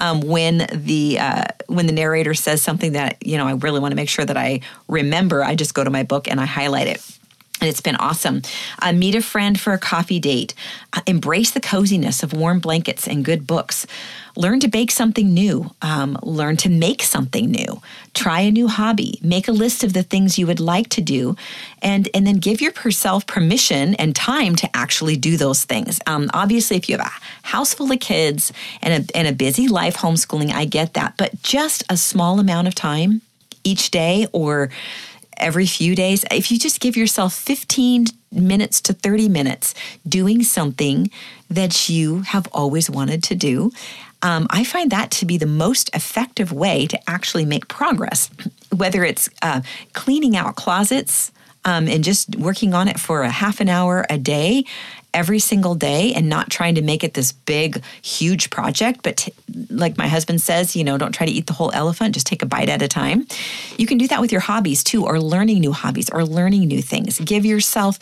um, 0.00 0.20
when 0.20 0.66
the 0.72 1.18
uh, 1.18 1.44
when 1.66 1.86
the 1.86 1.92
narrator 1.92 2.34
says 2.34 2.62
something 2.62 2.92
that 2.92 3.16
you 3.26 3.38
know 3.38 3.46
I 3.46 3.52
really 3.52 3.80
want 3.80 3.92
to 3.92 3.96
make 3.96 4.03
sure 4.08 4.24
that 4.24 4.36
I 4.36 4.60
remember. 4.88 5.44
I 5.44 5.54
just 5.54 5.74
go 5.74 5.84
to 5.84 5.90
my 5.90 6.02
book 6.02 6.28
and 6.28 6.40
I 6.40 6.46
highlight 6.46 6.86
it. 6.86 7.02
And 7.60 7.70
it's 7.70 7.80
been 7.80 7.96
awesome. 7.96 8.42
Uh, 8.82 8.92
meet 8.92 9.14
a 9.14 9.22
friend 9.22 9.58
for 9.58 9.72
a 9.72 9.78
coffee 9.78 10.18
date. 10.18 10.54
Uh, 10.92 11.00
embrace 11.06 11.52
the 11.52 11.60
coziness 11.60 12.22
of 12.22 12.34
warm 12.34 12.58
blankets 12.58 13.06
and 13.06 13.24
good 13.24 13.46
books. 13.46 13.86
Learn 14.36 14.58
to 14.60 14.68
bake 14.68 14.90
something 14.90 15.32
new. 15.32 15.70
Um, 15.80 16.18
learn 16.22 16.56
to 16.58 16.68
make 16.68 17.02
something 17.02 17.50
new. 17.50 17.80
Try 18.12 18.40
a 18.40 18.50
new 18.50 18.66
hobby. 18.66 19.18
Make 19.22 19.46
a 19.46 19.52
list 19.52 19.84
of 19.84 19.92
the 19.92 20.02
things 20.02 20.38
you 20.38 20.46
would 20.46 20.60
like 20.60 20.88
to 20.90 21.00
do, 21.00 21.36
and 21.80 22.08
and 22.12 22.26
then 22.26 22.36
give 22.36 22.60
yourself 22.60 23.26
permission 23.26 23.94
and 23.94 24.14
time 24.14 24.56
to 24.56 24.76
actually 24.76 25.16
do 25.16 25.36
those 25.36 25.64
things. 25.64 26.00
Um, 26.06 26.30
obviously, 26.34 26.76
if 26.76 26.88
you 26.88 26.98
have 26.98 27.06
a 27.06 27.46
house 27.46 27.72
full 27.72 27.90
of 27.90 28.00
kids 28.00 28.52
and 28.82 29.08
a, 29.08 29.16
and 29.16 29.28
a 29.28 29.32
busy 29.32 29.68
life 29.68 29.96
homeschooling, 29.96 30.52
I 30.52 30.64
get 30.64 30.94
that. 30.94 31.14
But 31.16 31.40
just 31.42 31.84
a 31.88 31.96
small 31.96 32.40
amount 32.40 32.66
of 32.66 32.74
time 32.74 33.22
each 33.64 33.90
day 33.90 34.26
or 34.32 34.70
every 35.36 35.66
few 35.66 35.96
days, 35.96 36.24
if 36.30 36.50
you 36.50 36.58
just 36.58 36.80
give 36.80 36.96
yourself 36.96 37.34
15 37.34 38.06
minutes 38.30 38.80
to 38.82 38.92
30 38.92 39.28
minutes 39.28 39.74
doing 40.08 40.42
something 40.42 41.10
that 41.48 41.88
you 41.88 42.22
have 42.22 42.48
always 42.52 42.90
wanted 42.90 43.22
to 43.24 43.34
do. 43.34 43.70
Um, 44.22 44.46
I 44.50 44.64
find 44.64 44.90
that 44.90 45.10
to 45.12 45.26
be 45.26 45.36
the 45.36 45.46
most 45.46 45.94
effective 45.94 46.50
way 46.50 46.86
to 46.86 47.10
actually 47.10 47.44
make 47.44 47.68
progress, 47.68 48.30
whether 48.74 49.04
it's 49.04 49.28
uh, 49.42 49.60
cleaning 49.92 50.36
out 50.36 50.56
closets. 50.56 51.30
Um, 51.66 51.88
and 51.88 52.04
just 52.04 52.36
working 52.36 52.74
on 52.74 52.88
it 52.88 53.00
for 53.00 53.22
a 53.22 53.30
half 53.30 53.58
an 53.58 53.70
hour 53.70 54.04
a 54.10 54.18
day 54.18 54.66
every 55.14 55.38
single 55.38 55.74
day 55.74 56.12
and 56.12 56.28
not 56.28 56.50
trying 56.50 56.74
to 56.74 56.82
make 56.82 57.02
it 57.04 57.14
this 57.14 57.32
big, 57.32 57.82
huge 58.02 58.50
project. 58.50 59.00
But 59.02 59.16
t- 59.16 59.32
like 59.70 59.96
my 59.96 60.08
husband 60.08 60.42
says, 60.42 60.76
you 60.76 60.84
know, 60.84 60.98
don't 60.98 61.12
try 61.12 61.26
to 61.26 61.32
eat 61.32 61.46
the 61.46 61.52
whole 61.52 61.70
elephant, 61.72 62.14
just 62.14 62.26
take 62.26 62.42
a 62.42 62.46
bite 62.46 62.68
at 62.68 62.82
a 62.82 62.88
time. 62.88 63.26
You 63.78 63.86
can 63.86 63.96
do 63.96 64.08
that 64.08 64.20
with 64.20 64.32
your 64.32 64.42
hobbies 64.42 64.84
too, 64.84 65.04
or 65.04 65.20
learning 65.20 65.60
new 65.60 65.72
hobbies 65.72 66.10
or 66.10 66.24
learning 66.24 66.66
new 66.68 66.82
things. 66.82 67.20
Give 67.20 67.44
yourself 67.44 67.98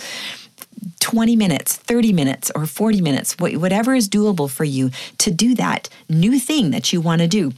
20 1.01 1.37
minutes, 1.37 1.77
30 1.77 2.13
minutes, 2.13 2.51
or 2.55 2.67
40 2.67 3.01
minutes, 3.01 3.37
whatever 3.39 3.95
is 3.95 4.09
doable 4.09 4.51
for 4.51 4.65
you 4.65 4.91
to 5.19 5.31
do 5.31 5.55
that 5.55 5.89
new 6.09 6.39
thing 6.39 6.71
that 6.71 6.93
you 6.93 7.01
want 7.01 7.21
to 7.21 7.29
do. 7.29 7.53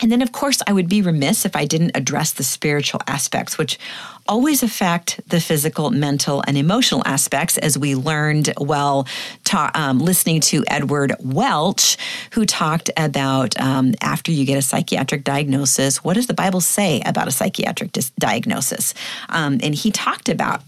And 0.00 0.12
then, 0.12 0.22
of 0.22 0.32
course, 0.32 0.62
I 0.66 0.72
would 0.72 0.88
be 0.88 1.02
remiss 1.02 1.44
if 1.44 1.56
I 1.56 1.64
didn't 1.64 1.92
address 1.94 2.32
the 2.32 2.44
spiritual 2.44 3.00
aspects, 3.06 3.58
which 3.58 3.78
always 4.28 4.62
affect 4.62 5.20
the 5.28 5.40
physical, 5.40 5.90
mental, 5.90 6.44
and 6.46 6.56
emotional 6.56 7.02
aspects, 7.04 7.58
as 7.58 7.78
we 7.78 7.94
learned 7.94 8.52
while 8.58 9.06
ta- 9.44 9.70
um, 9.74 9.98
listening 9.98 10.40
to 10.40 10.64
Edward 10.68 11.14
Welch, 11.20 11.96
who 12.32 12.44
talked 12.44 12.90
about 12.96 13.58
um, 13.60 13.94
after 14.00 14.30
you 14.30 14.44
get 14.44 14.58
a 14.58 14.62
psychiatric 14.62 15.24
diagnosis, 15.24 16.04
what 16.04 16.14
does 16.14 16.26
the 16.26 16.34
Bible 16.34 16.60
say 16.60 17.00
about 17.04 17.26
a 17.26 17.32
psychiatric 17.32 17.92
dis- 17.92 18.10
diagnosis? 18.18 18.94
Um, 19.30 19.58
and 19.62 19.74
he 19.74 19.90
talked 19.90 20.28
about 20.28 20.62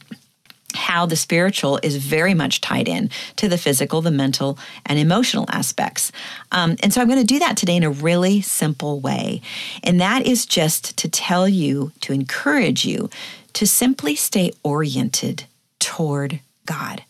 how 0.74 1.06
the 1.06 1.16
spiritual 1.16 1.78
is 1.83 1.96
very 1.96 2.35
much 2.35 2.61
tied 2.61 2.88
in 2.88 3.11
to 3.37 3.48
the 3.48 3.59
physical, 3.59 4.00
the 4.00 4.11
mental, 4.11 4.59
and 4.87 4.98
emotional 4.98 5.46
aspects. 5.48 6.12
Um, 6.52 6.76
and 6.83 6.92
so 6.92 7.00
I'm 7.00 7.09
going 7.09 7.20
to 7.20 7.24
do 7.24 7.38
that 7.40 7.56
today 7.56 7.76
in 7.76 7.83
a 7.83 7.90
really 7.90 8.40
simple 8.40 9.00
way. 9.00 9.42
And 9.83 10.00
that 10.00 10.26
is 10.26 10.46
just 10.46 10.96
to 10.98 11.09
tell 11.09 11.48
you, 11.48 11.92
to 12.02 12.12
encourage 12.12 12.85
you 12.85 13.11
to 13.54 13.66
simply 13.66 14.14
stay 14.14 14.52
oriented 14.62 15.44
toward 15.78 16.40
God. 16.66 17.02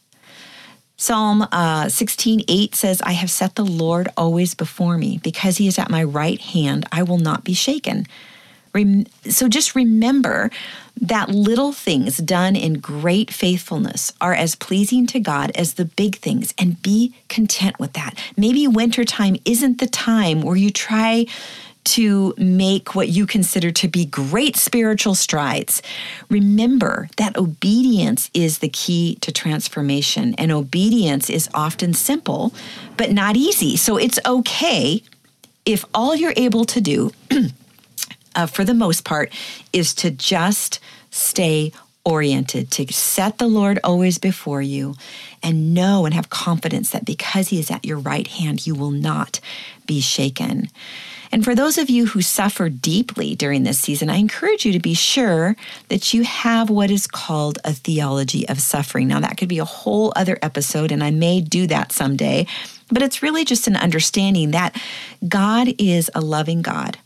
Psalm 0.96 1.46
uh, 1.50 1.88
16, 1.88 2.42
8 2.46 2.74
says, 2.74 3.00
I 3.02 3.12
have 3.12 3.30
set 3.30 3.54
the 3.54 3.64
Lord 3.64 4.08
always 4.18 4.54
before 4.54 4.98
me. 4.98 5.18
Because 5.22 5.56
he 5.56 5.66
is 5.66 5.78
at 5.78 5.88
my 5.88 6.04
right 6.04 6.38
hand, 6.38 6.86
I 6.92 7.02
will 7.02 7.18
not 7.18 7.42
be 7.42 7.54
shaken. 7.54 8.06
So 9.28 9.48
just 9.48 9.74
remember 9.74 10.50
that 11.00 11.30
little 11.30 11.72
things 11.72 12.18
done 12.18 12.54
in 12.54 12.74
great 12.74 13.32
faithfulness 13.32 14.12
are 14.20 14.34
as 14.34 14.54
pleasing 14.54 15.06
to 15.08 15.20
God 15.20 15.50
as 15.54 15.74
the 15.74 15.86
big 15.86 16.16
things, 16.16 16.52
and 16.58 16.82
be 16.82 17.14
content 17.28 17.78
with 17.78 17.94
that. 17.94 18.18
Maybe 18.36 18.68
wintertime 18.68 19.36
isn't 19.44 19.78
the 19.78 19.86
time 19.86 20.42
where 20.42 20.56
you 20.56 20.70
try 20.70 21.26
to 21.82 22.34
make 22.36 22.94
what 22.94 23.08
you 23.08 23.26
consider 23.26 23.70
to 23.70 23.88
be 23.88 24.04
great 24.04 24.56
spiritual 24.56 25.14
strides. 25.14 25.82
Remember 26.28 27.08
that 27.16 27.36
obedience 27.36 28.30
is 28.34 28.58
the 28.58 28.68
key 28.68 29.16
to 29.22 29.32
transformation, 29.32 30.34
and 30.36 30.52
obedience 30.52 31.30
is 31.30 31.48
often 31.54 31.94
simple, 31.94 32.52
but 32.96 33.10
not 33.10 33.36
easy. 33.36 33.76
So 33.76 33.96
it's 33.96 34.18
okay 34.26 35.02
if 35.64 35.84
all 35.94 36.14
you're 36.14 36.34
able 36.36 36.64
to 36.66 36.80
do 36.80 37.12
uh, 38.34 38.46
for 38.46 38.64
the 38.64 38.74
most 38.74 39.04
part, 39.04 39.32
is 39.72 39.94
to 39.94 40.10
just 40.10 40.80
stay 41.10 41.72
oriented, 42.04 42.70
to 42.70 42.92
set 42.92 43.38
the 43.38 43.46
Lord 43.46 43.78
always 43.84 44.18
before 44.18 44.62
you 44.62 44.94
and 45.42 45.74
know 45.74 46.06
and 46.06 46.14
have 46.14 46.30
confidence 46.30 46.90
that 46.90 47.04
because 47.04 47.48
He 47.48 47.58
is 47.58 47.70
at 47.70 47.84
your 47.84 47.98
right 47.98 48.26
hand, 48.26 48.66
you 48.66 48.74
will 48.74 48.90
not 48.90 49.40
be 49.86 50.00
shaken. 50.00 50.68
And 51.32 51.44
for 51.44 51.54
those 51.54 51.78
of 51.78 51.88
you 51.88 52.06
who 52.06 52.22
suffer 52.22 52.68
deeply 52.68 53.36
during 53.36 53.62
this 53.62 53.78
season, 53.78 54.10
I 54.10 54.16
encourage 54.16 54.66
you 54.66 54.72
to 54.72 54.80
be 54.80 54.94
sure 54.94 55.54
that 55.88 56.12
you 56.12 56.24
have 56.24 56.70
what 56.70 56.90
is 56.90 57.06
called 57.06 57.58
a 57.64 57.72
theology 57.72 58.48
of 58.48 58.60
suffering. 58.60 59.06
Now, 59.06 59.20
that 59.20 59.36
could 59.36 59.48
be 59.48 59.60
a 59.60 59.64
whole 59.64 60.12
other 60.16 60.38
episode, 60.42 60.90
and 60.90 61.04
I 61.04 61.10
may 61.10 61.40
do 61.40 61.68
that 61.68 61.92
someday, 61.92 62.46
but 62.88 63.02
it's 63.02 63.22
really 63.22 63.44
just 63.44 63.68
an 63.68 63.76
understanding 63.76 64.50
that 64.50 64.74
God 65.28 65.68
is 65.78 66.10
a 66.14 66.20
loving 66.20 66.62
God 66.62 66.98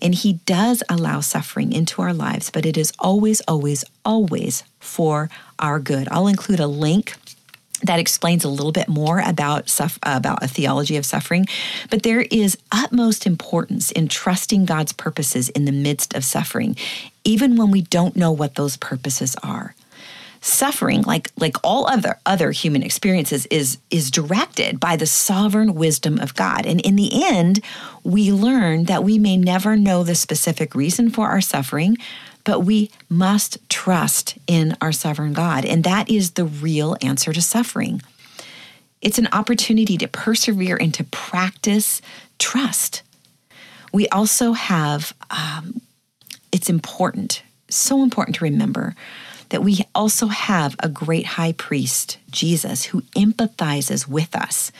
and 0.00 0.14
He 0.14 0.34
does 0.46 0.82
allow 0.88 1.20
suffering 1.20 1.72
into 1.72 2.02
our 2.02 2.12
lives, 2.12 2.50
but 2.50 2.66
it 2.66 2.76
is 2.76 2.92
always, 2.98 3.40
always, 3.42 3.84
always 4.04 4.64
for 4.78 5.30
our 5.58 5.78
good. 5.78 6.08
I'll 6.10 6.26
include 6.26 6.60
a 6.60 6.66
link 6.66 7.14
that 7.82 7.98
explains 7.98 8.44
a 8.44 8.48
little 8.48 8.72
bit 8.72 8.88
more 8.88 9.20
about 9.20 9.74
about 10.02 10.42
a 10.42 10.48
theology 10.48 10.96
of 10.96 11.06
suffering 11.06 11.46
but 11.88 12.02
there 12.02 12.22
is 12.30 12.58
utmost 12.70 13.26
importance 13.26 13.90
in 13.90 14.06
trusting 14.08 14.66
God's 14.66 14.92
purposes 14.92 15.48
in 15.50 15.64
the 15.64 15.72
midst 15.72 16.14
of 16.14 16.24
suffering 16.24 16.76
even 17.24 17.56
when 17.56 17.70
we 17.70 17.80
don't 17.82 18.16
know 18.16 18.32
what 18.32 18.56
those 18.56 18.76
purposes 18.76 19.34
are 19.42 19.74
suffering 20.40 21.02
like 21.02 21.30
like 21.36 21.56
all 21.62 21.86
other 21.86 22.18
other 22.24 22.50
human 22.50 22.82
experiences 22.82 23.46
is 23.46 23.78
is 23.90 24.10
directed 24.10 24.80
by 24.80 24.96
the 24.96 25.06
sovereign 25.06 25.74
wisdom 25.74 26.18
of 26.18 26.34
God. 26.34 26.64
And 26.66 26.80
in 26.80 26.96
the 26.96 27.24
end 27.24 27.60
we 28.04 28.32
learn 28.32 28.84
that 28.84 29.04
we 29.04 29.18
may 29.18 29.36
never 29.36 29.76
know 29.76 30.02
the 30.02 30.14
specific 30.14 30.74
reason 30.74 31.10
for 31.10 31.28
our 31.28 31.40
suffering 31.40 31.98
but 32.44 32.60
we 32.60 32.90
must 33.08 33.58
trust 33.68 34.38
in 34.46 34.74
our 34.80 34.92
sovereign 34.92 35.34
God. 35.34 35.66
And 35.66 35.84
that 35.84 36.08
is 36.10 36.32
the 36.32 36.46
real 36.46 36.96
answer 37.02 37.34
to 37.34 37.42
suffering. 37.42 38.00
It's 39.02 39.18
an 39.18 39.28
opportunity 39.32 39.98
to 39.98 40.08
persevere 40.08 40.76
and 40.76 40.92
to 40.94 41.04
practice 41.04 42.00
trust. 42.38 43.02
We 43.92 44.08
also 44.08 44.52
have 44.54 45.12
um, 45.30 45.82
it's 46.50 46.70
important 46.70 47.42
so 47.70 48.02
important 48.02 48.36
to 48.36 48.44
remember 48.44 48.94
that 49.50 49.62
we 49.62 49.80
also 49.94 50.28
have 50.28 50.74
a 50.80 50.88
great 50.88 51.26
high 51.26 51.52
priest, 51.52 52.18
Jesus, 52.30 52.86
who 52.86 53.02
empathizes 53.16 54.08
with 54.08 54.34
us 54.34 54.72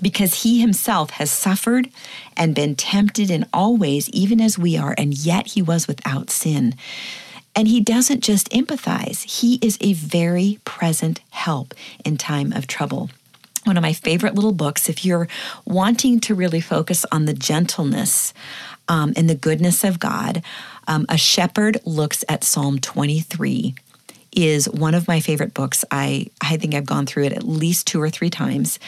because 0.00 0.42
he 0.42 0.60
himself 0.60 1.10
has 1.10 1.30
suffered 1.30 1.88
and 2.36 2.54
been 2.54 2.74
tempted 2.74 3.30
in 3.30 3.46
all 3.52 3.76
ways, 3.76 4.08
even 4.10 4.40
as 4.40 4.58
we 4.58 4.76
are, 4.76 4.94
and 4.96 5.14
yet 5.14 5.48
he 5.48 5.62
was 5.62 5.86
without 5.86 6.30
sin. 6.30 6.74
And 7.54 7.68
he 7.68 7.80
doesn't 7.80 8.22
just 8.22 8.48
empathize, 8.50 9.40
he 9.40 9.58
is 9.60 9.76
a 9.80 9.92
very 9.92 10.58
present 10.64 11.20
help 11.30 11.74
in 12.04 12.16
time 12.16 12.52
of 12.52 12.66
trouble. 12.66 13.10
One 13.64 13.76
of 13.76 13.82
my 13.82 13.92
favorite 13.92 14.34
little 14.34 14.52
books, 14.52 14.88
if 14.88 15.04
you're 15.04 15.28
wanting 15.66 16.20
to 16.20 16.34
really 16.34 16.62
focus 16.62 17.04
on 17.12 17.26
the 17.26 17.34
gentleness 17.34 18.32
um, 18.88 19.12
and 19.16 19.28
the 19.28 19.34
goodness 19.34 19.84
of 19.84 19.98
God, 19.98 20.42
um, 20.88 21.04
A 21.10 21.18
Shepherd 21.18 21.78
Looks 21.84 22.24
at 22.28 22.42
Psalm 22.42 22.78
23 22.78 23.74
is 24.32 24.68
one 24.68 24.94
of 24.94 25.08
my 25.08 25.20
favorite 25.20 25.54
books. 25.54 25.84
I, 25.90 26.26
I 26.40 26.56
think 26.56 26.74
I've 26.74 26.86
gone 26.86 27.06
through 27.06 27.24
it 27.24 27.32
at 27.32 27.42
least 27.42 27.86
two 27.86 28.00
or 28.00 28.10
three 28.10 28.30
times. 28.30 28.78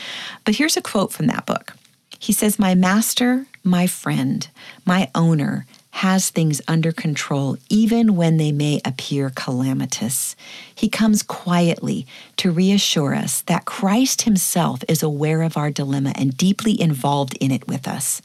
But 0.44 0.56
here's 0.56 0.76
a 0.76 0.82
quote 0.82 1.12
from 1.12 1.26
that 1.26 1.46
book. 1.46 1.74
He 2.18 2.32
says, 2.32 2.58
My 2.58 2.74
master, 2.74 3.46
my 3.64 3.86
friend, 3.86 4.46
my 4.84 5.10
owner 5.14 5.66
has 5.92 6.30
things 6.30 6.60
under 6.66 6.90
control, 6.90 7.56
even 7.68 8.16
when 8.16 8.38
they 8.38 8.50
may 8.50 8.80
appear 8.84 9.30
calamitous. 9.30 10.34
He 10.74 10.88
comes 10.88 11.22
quietly 11.22 12.06
to 12.38 12.50
reassure 12.50 13.14
us 13.14 13.42
that 13.42 13.66
Christ 13.66 14.22
Himself 14.22 14.82
is 14.88 15.02
aware 15.02 15.42
of 15.42 15.56
our 15.56 15.70
dilemma 15.70 16.12
and 16.16 16.36
deeply 16.36 16.80
involved 16.80 17.36
in 17.40 17.52
it 17.52 17.68
with 17.68 17.86
us. 17.86 18.22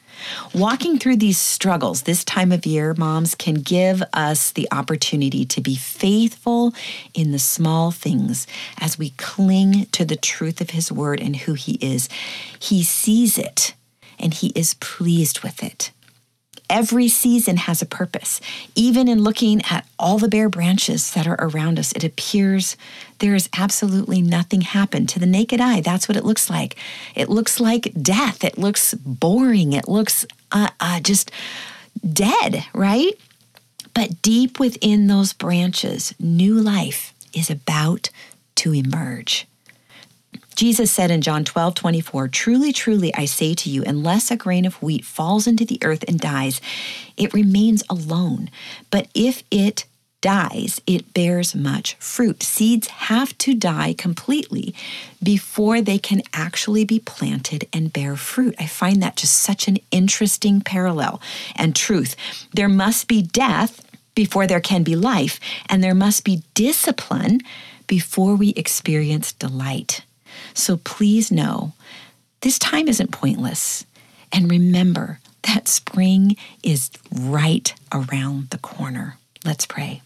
Walking 0.56 0.98
through 0.98 1.18
these 1.18 1.38
struggles 1.38 2.04
this 2.04 2.24
time 2.24 2.54
of 2.54 2.66
year, 2.66 2.96
moms, 2.98 3.36
can 3.36 3.56
give 3.56 4.02
us 4.14 4.52
the 4.52 4.68
opportunity 4.72 5.46
to 5.46 5.62
be 5.62 5.76
faithful 5.76 6.74
in 7.14 7.32
the 7.32 7.38
small 7.38 7.92
things 7.92 8.48
as 8.80 8.98
we 8.98 9.12
cling 9.12 9.88
to 9.92 10.06
the 10.06 10.16
truth 10.16 10.62
of 10.62 10.70
His 10.70 10.90
Word 10.90 11.20
and 11.20 11.36
who 11.36 11.54
He 11.54 11.74
is. 11.74 12.08
He 12.60 12.82
sees 12.82 13.38
it 13.38 13.76
and 14.18 14.34
He 14.34 14.54
is 14.56 14.74
pleased 14.76 15.42
with 15.44 15.62
it. 15.62 15.92
Every 16.70 17.08
season 17.08 17.58
has 17.58 17.82
a 17.82 17.86
purpose. 17.86 18.42
Even 18.76 19.08
in 19.08 19.24
looking 19.24 19.62
at 19.70 19.88
all 19.98 20.18
the 20.18 20.28
bare 20.28 20.50
branches 20.50 21.14
that 21.14 21.26
are 21.26 21.38
around 21.40 21.80
us, 21.80 21.94
it 21.94 22.04
appears 22.04 22.76
there 23.20 23.36
is 23.36 23.50
absolutely 23.58 24.22
nothing 24.22 24.62
happened. 24.62 25.10
To 25.10 25.20
the 25.20 25.26
naked 25.26 25.62
eye, 25.62 25.82
that's 25.82 26.10
what 26.10 26.18
it 26.18 26.26
looks 26.26 26.50
like. 26.50 26.76
It 27.16 27.30
looks 27.30 27.60
like 27.60 27.94
death. 28.02 28.44
It 28.44 28.58
looks 28.58 28.94
boring. 28.94 29.74
It 29.74 29.88
looks 29.88 30.26
uh, 30.52 30.70
uh, 30.80 31.00
just 31.00 31.32
dead, 32.14 32.66
right? 32.74 33.14
But 33.94 34.22
deep 34.22 34.60
within 34.60 35.08
those 35.08 35.34
branches, 35.34 36.14
new 36.20 36.54
life 36.54 37.14
is 37.34 37.50
about 37.50 38.10
to 38.56 38.74
emerge. 38.74 39.47
Jesus 40.58 40.90
said 40.90 41.12
in 41.12 41.22
John 41.22 41.46
12, 41.46 41.76
24, 41.76 42.30
Truly, 42.30 42.74
truly, 42.74 43.14
I 43.14 43.26
say 43.26 43.54
to 43.54 43.70
you, 43.70 43.84
unless 43.84 44.32
a 44.32 44.36
grain 44.36 44.66
of 44.66 44.82
wheat 44.82 45.06
falls 45.06 45.46
into 45.46 45.64
the 45.66 45.78
earth 45.84 46.04
and 46.08 46.20
dies, 46.20 46.60
it 47.16 47.32
remains 47.32 47.84
alone. 47.92 48.50
But 48.90 49.08
if 49.14 49.44
it 49.52 49.86
dies, 50.20 50.82
it 50.88 51.14
bears 51.14 51.54
much 51.54 51.94
fruit. 52.00 52.42
Seeds 52.42 52.88
have 52.88 53.38
to 53.38 53.54
die 53.54 53.94
completely 53.94 54.74
before 55.22 55.80
they 55.80 56.00
can 56.00 56.24
actually 56.34 56.84
be 56.84 56.98
planted 56.98 57.68
and 57.72 57.94
bear 57.94 58.16
fruit. 58.16 58.56
I 58.58 58.66
find 58.66 59.00
that 59.04 59.16
just 59.16 59.36
such 59.36 59.68
an 59.68 59.78
interesting 59.92 60.62
parallel 60.62 61.22
and 61.56 61.76
truth. 61.76 62.16
There 62.52 62.68
must 62.68 63.08
be 63.08 63.22
death 63.22 63.86
before 64.16 64.48
there 64.48 64.60
can 64.60 64.82
be 64.82 64.96
life, 64.96 65.40
and 65.70 65.84
there 65.84 65.94
must 65.94 66.24
be 66.24 66.42
discipline 66.56 67.42
before 67.86 68.34
we 68.34 68.50
experience 68.56 69.32
delight. 69.34 70.02
So 70.54 70.78
please 70.78 71.32
know 71.32 71.74
this 72.42 72.60
time 72.60 72.88
isn't 72.88 73.12
pointless. 73.12 73.86
And 74.32 74.52
remember 74.52 75.20
that 75.44 75.68
spring 75.68 76.36
is 76.64 76.92
right 77.14 77.74
around 77.94 78.50
the 78.50 78.58
corner. 78.58 79.18
Let's 79.46 79.66
pray. 79.66 80.02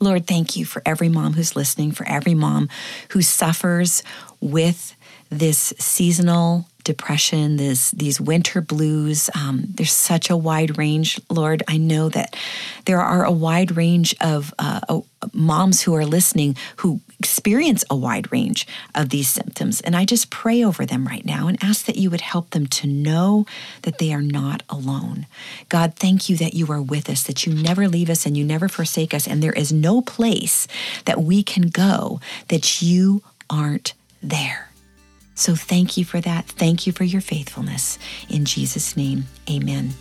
Lord, 0.00 0.26
thank 0.26 0.56
you 0.56 0.64
for 0.64 0.82
every 0.84 1.08
mom 1.08 1.32
who's 1.32 1.56
listening, 1.56 1.92
for 1.92 2.06
every 2.06 2.34
mom 2.34 2.68
who 3.10 3.22
suffers 3.22 4.02
with 4.40 4.94
this 5.30 5.72
seasonal 5.78 6.68
depression, 6.84 7.56
this 7.56 7.90
these 7.92 8.20
winter 8.20 8.60
blues. 8.60 9.30
Um, 9.34 9.64
there's 9.68 9.92
such 9.92 10.28
a 10.30 10.36
wide 10.36 10.76
range, 10.76 11.18
Lord. 11.30 11.62
I 11.66 11.78
know 11.78 12.10
that 12.10 12.36
there 12.84 13.00
are 13.00 13.24
a 13.24 13.32
wide 13.32 13.76
range 13.76 14.14
of 14.20 14.52
uh, 14.58 15.00
moms 15.32 15.80
who 15.82 15.94
are 15.94 16.04
listening 16.04 16.56
who 16.76 17.00
experience 17.18 17.84
a 17.88 17.96
wide 17.96 18.30
range 18.32 18.66
of 18.94 19.08
these 19.08 19.28
symptoms, 19.28 19.80
and 19.80 19.96
I 19.96 20.04
just 20.04 20.30
pray 20.30 20.64
over 20.64 20.84
them 20.84 21.06
right 21.06 21.24
now 21.24 21.48
and 21.48 21.62
ask 21.62 21.86
that 21.86 21.96
you 21.96 22.10
would 22.10 22.20
help 22.20 22.50
them 22.50 22.66
to 22.68 22.86
know 22.86 23.46
that 23.82 23.98
they 23.98 24.12
are 24.12 24.22
not 24.22 24.62
alone. 24.68 25.26
God, 25.68 25.94
thank 25.96 26.28
you 26.28 26.36
that 26.36 26.54
you 26.54 26.70
are 26.70 26.82
with 26.82 27.08
us, 27.08 27.22
that 27.24 27.46
you 27.46 27.54
never 27.54 27.88
leave 27.88 28.10
us 28.10 28.26
and 28.26 28.36
you 28.36 28.44
never 28.44 28.68
forsake 28.68 29.14
us, 29.14 29.26
and 29.26 29.42
there 29.42 29.52
is 29.52 29.72
no 29.72 30.00
place 30.00 30.66
that 31.04 31.22
we 31.22 31.42
can 31.42 31.68
go 31.68 32.20
that 32.48 32.82
you 32.82 33.22
aren't 33.50 33.94
there. 34.22 34.70
So 35.34 35.54
thank 35.54 35.96
you 35.96 36.04
for 36.04 36.20
that. 36.20 36.46
Thank 36.46 36.86
you 36.86 36.92
for 36.92 37.04
your 37.04 37.20
faithfulness. 37.20 37.98
In 38.28 38.44
Jesus' 38.44 38.96
name, 38.96 39.24
amen. 39.50 39.94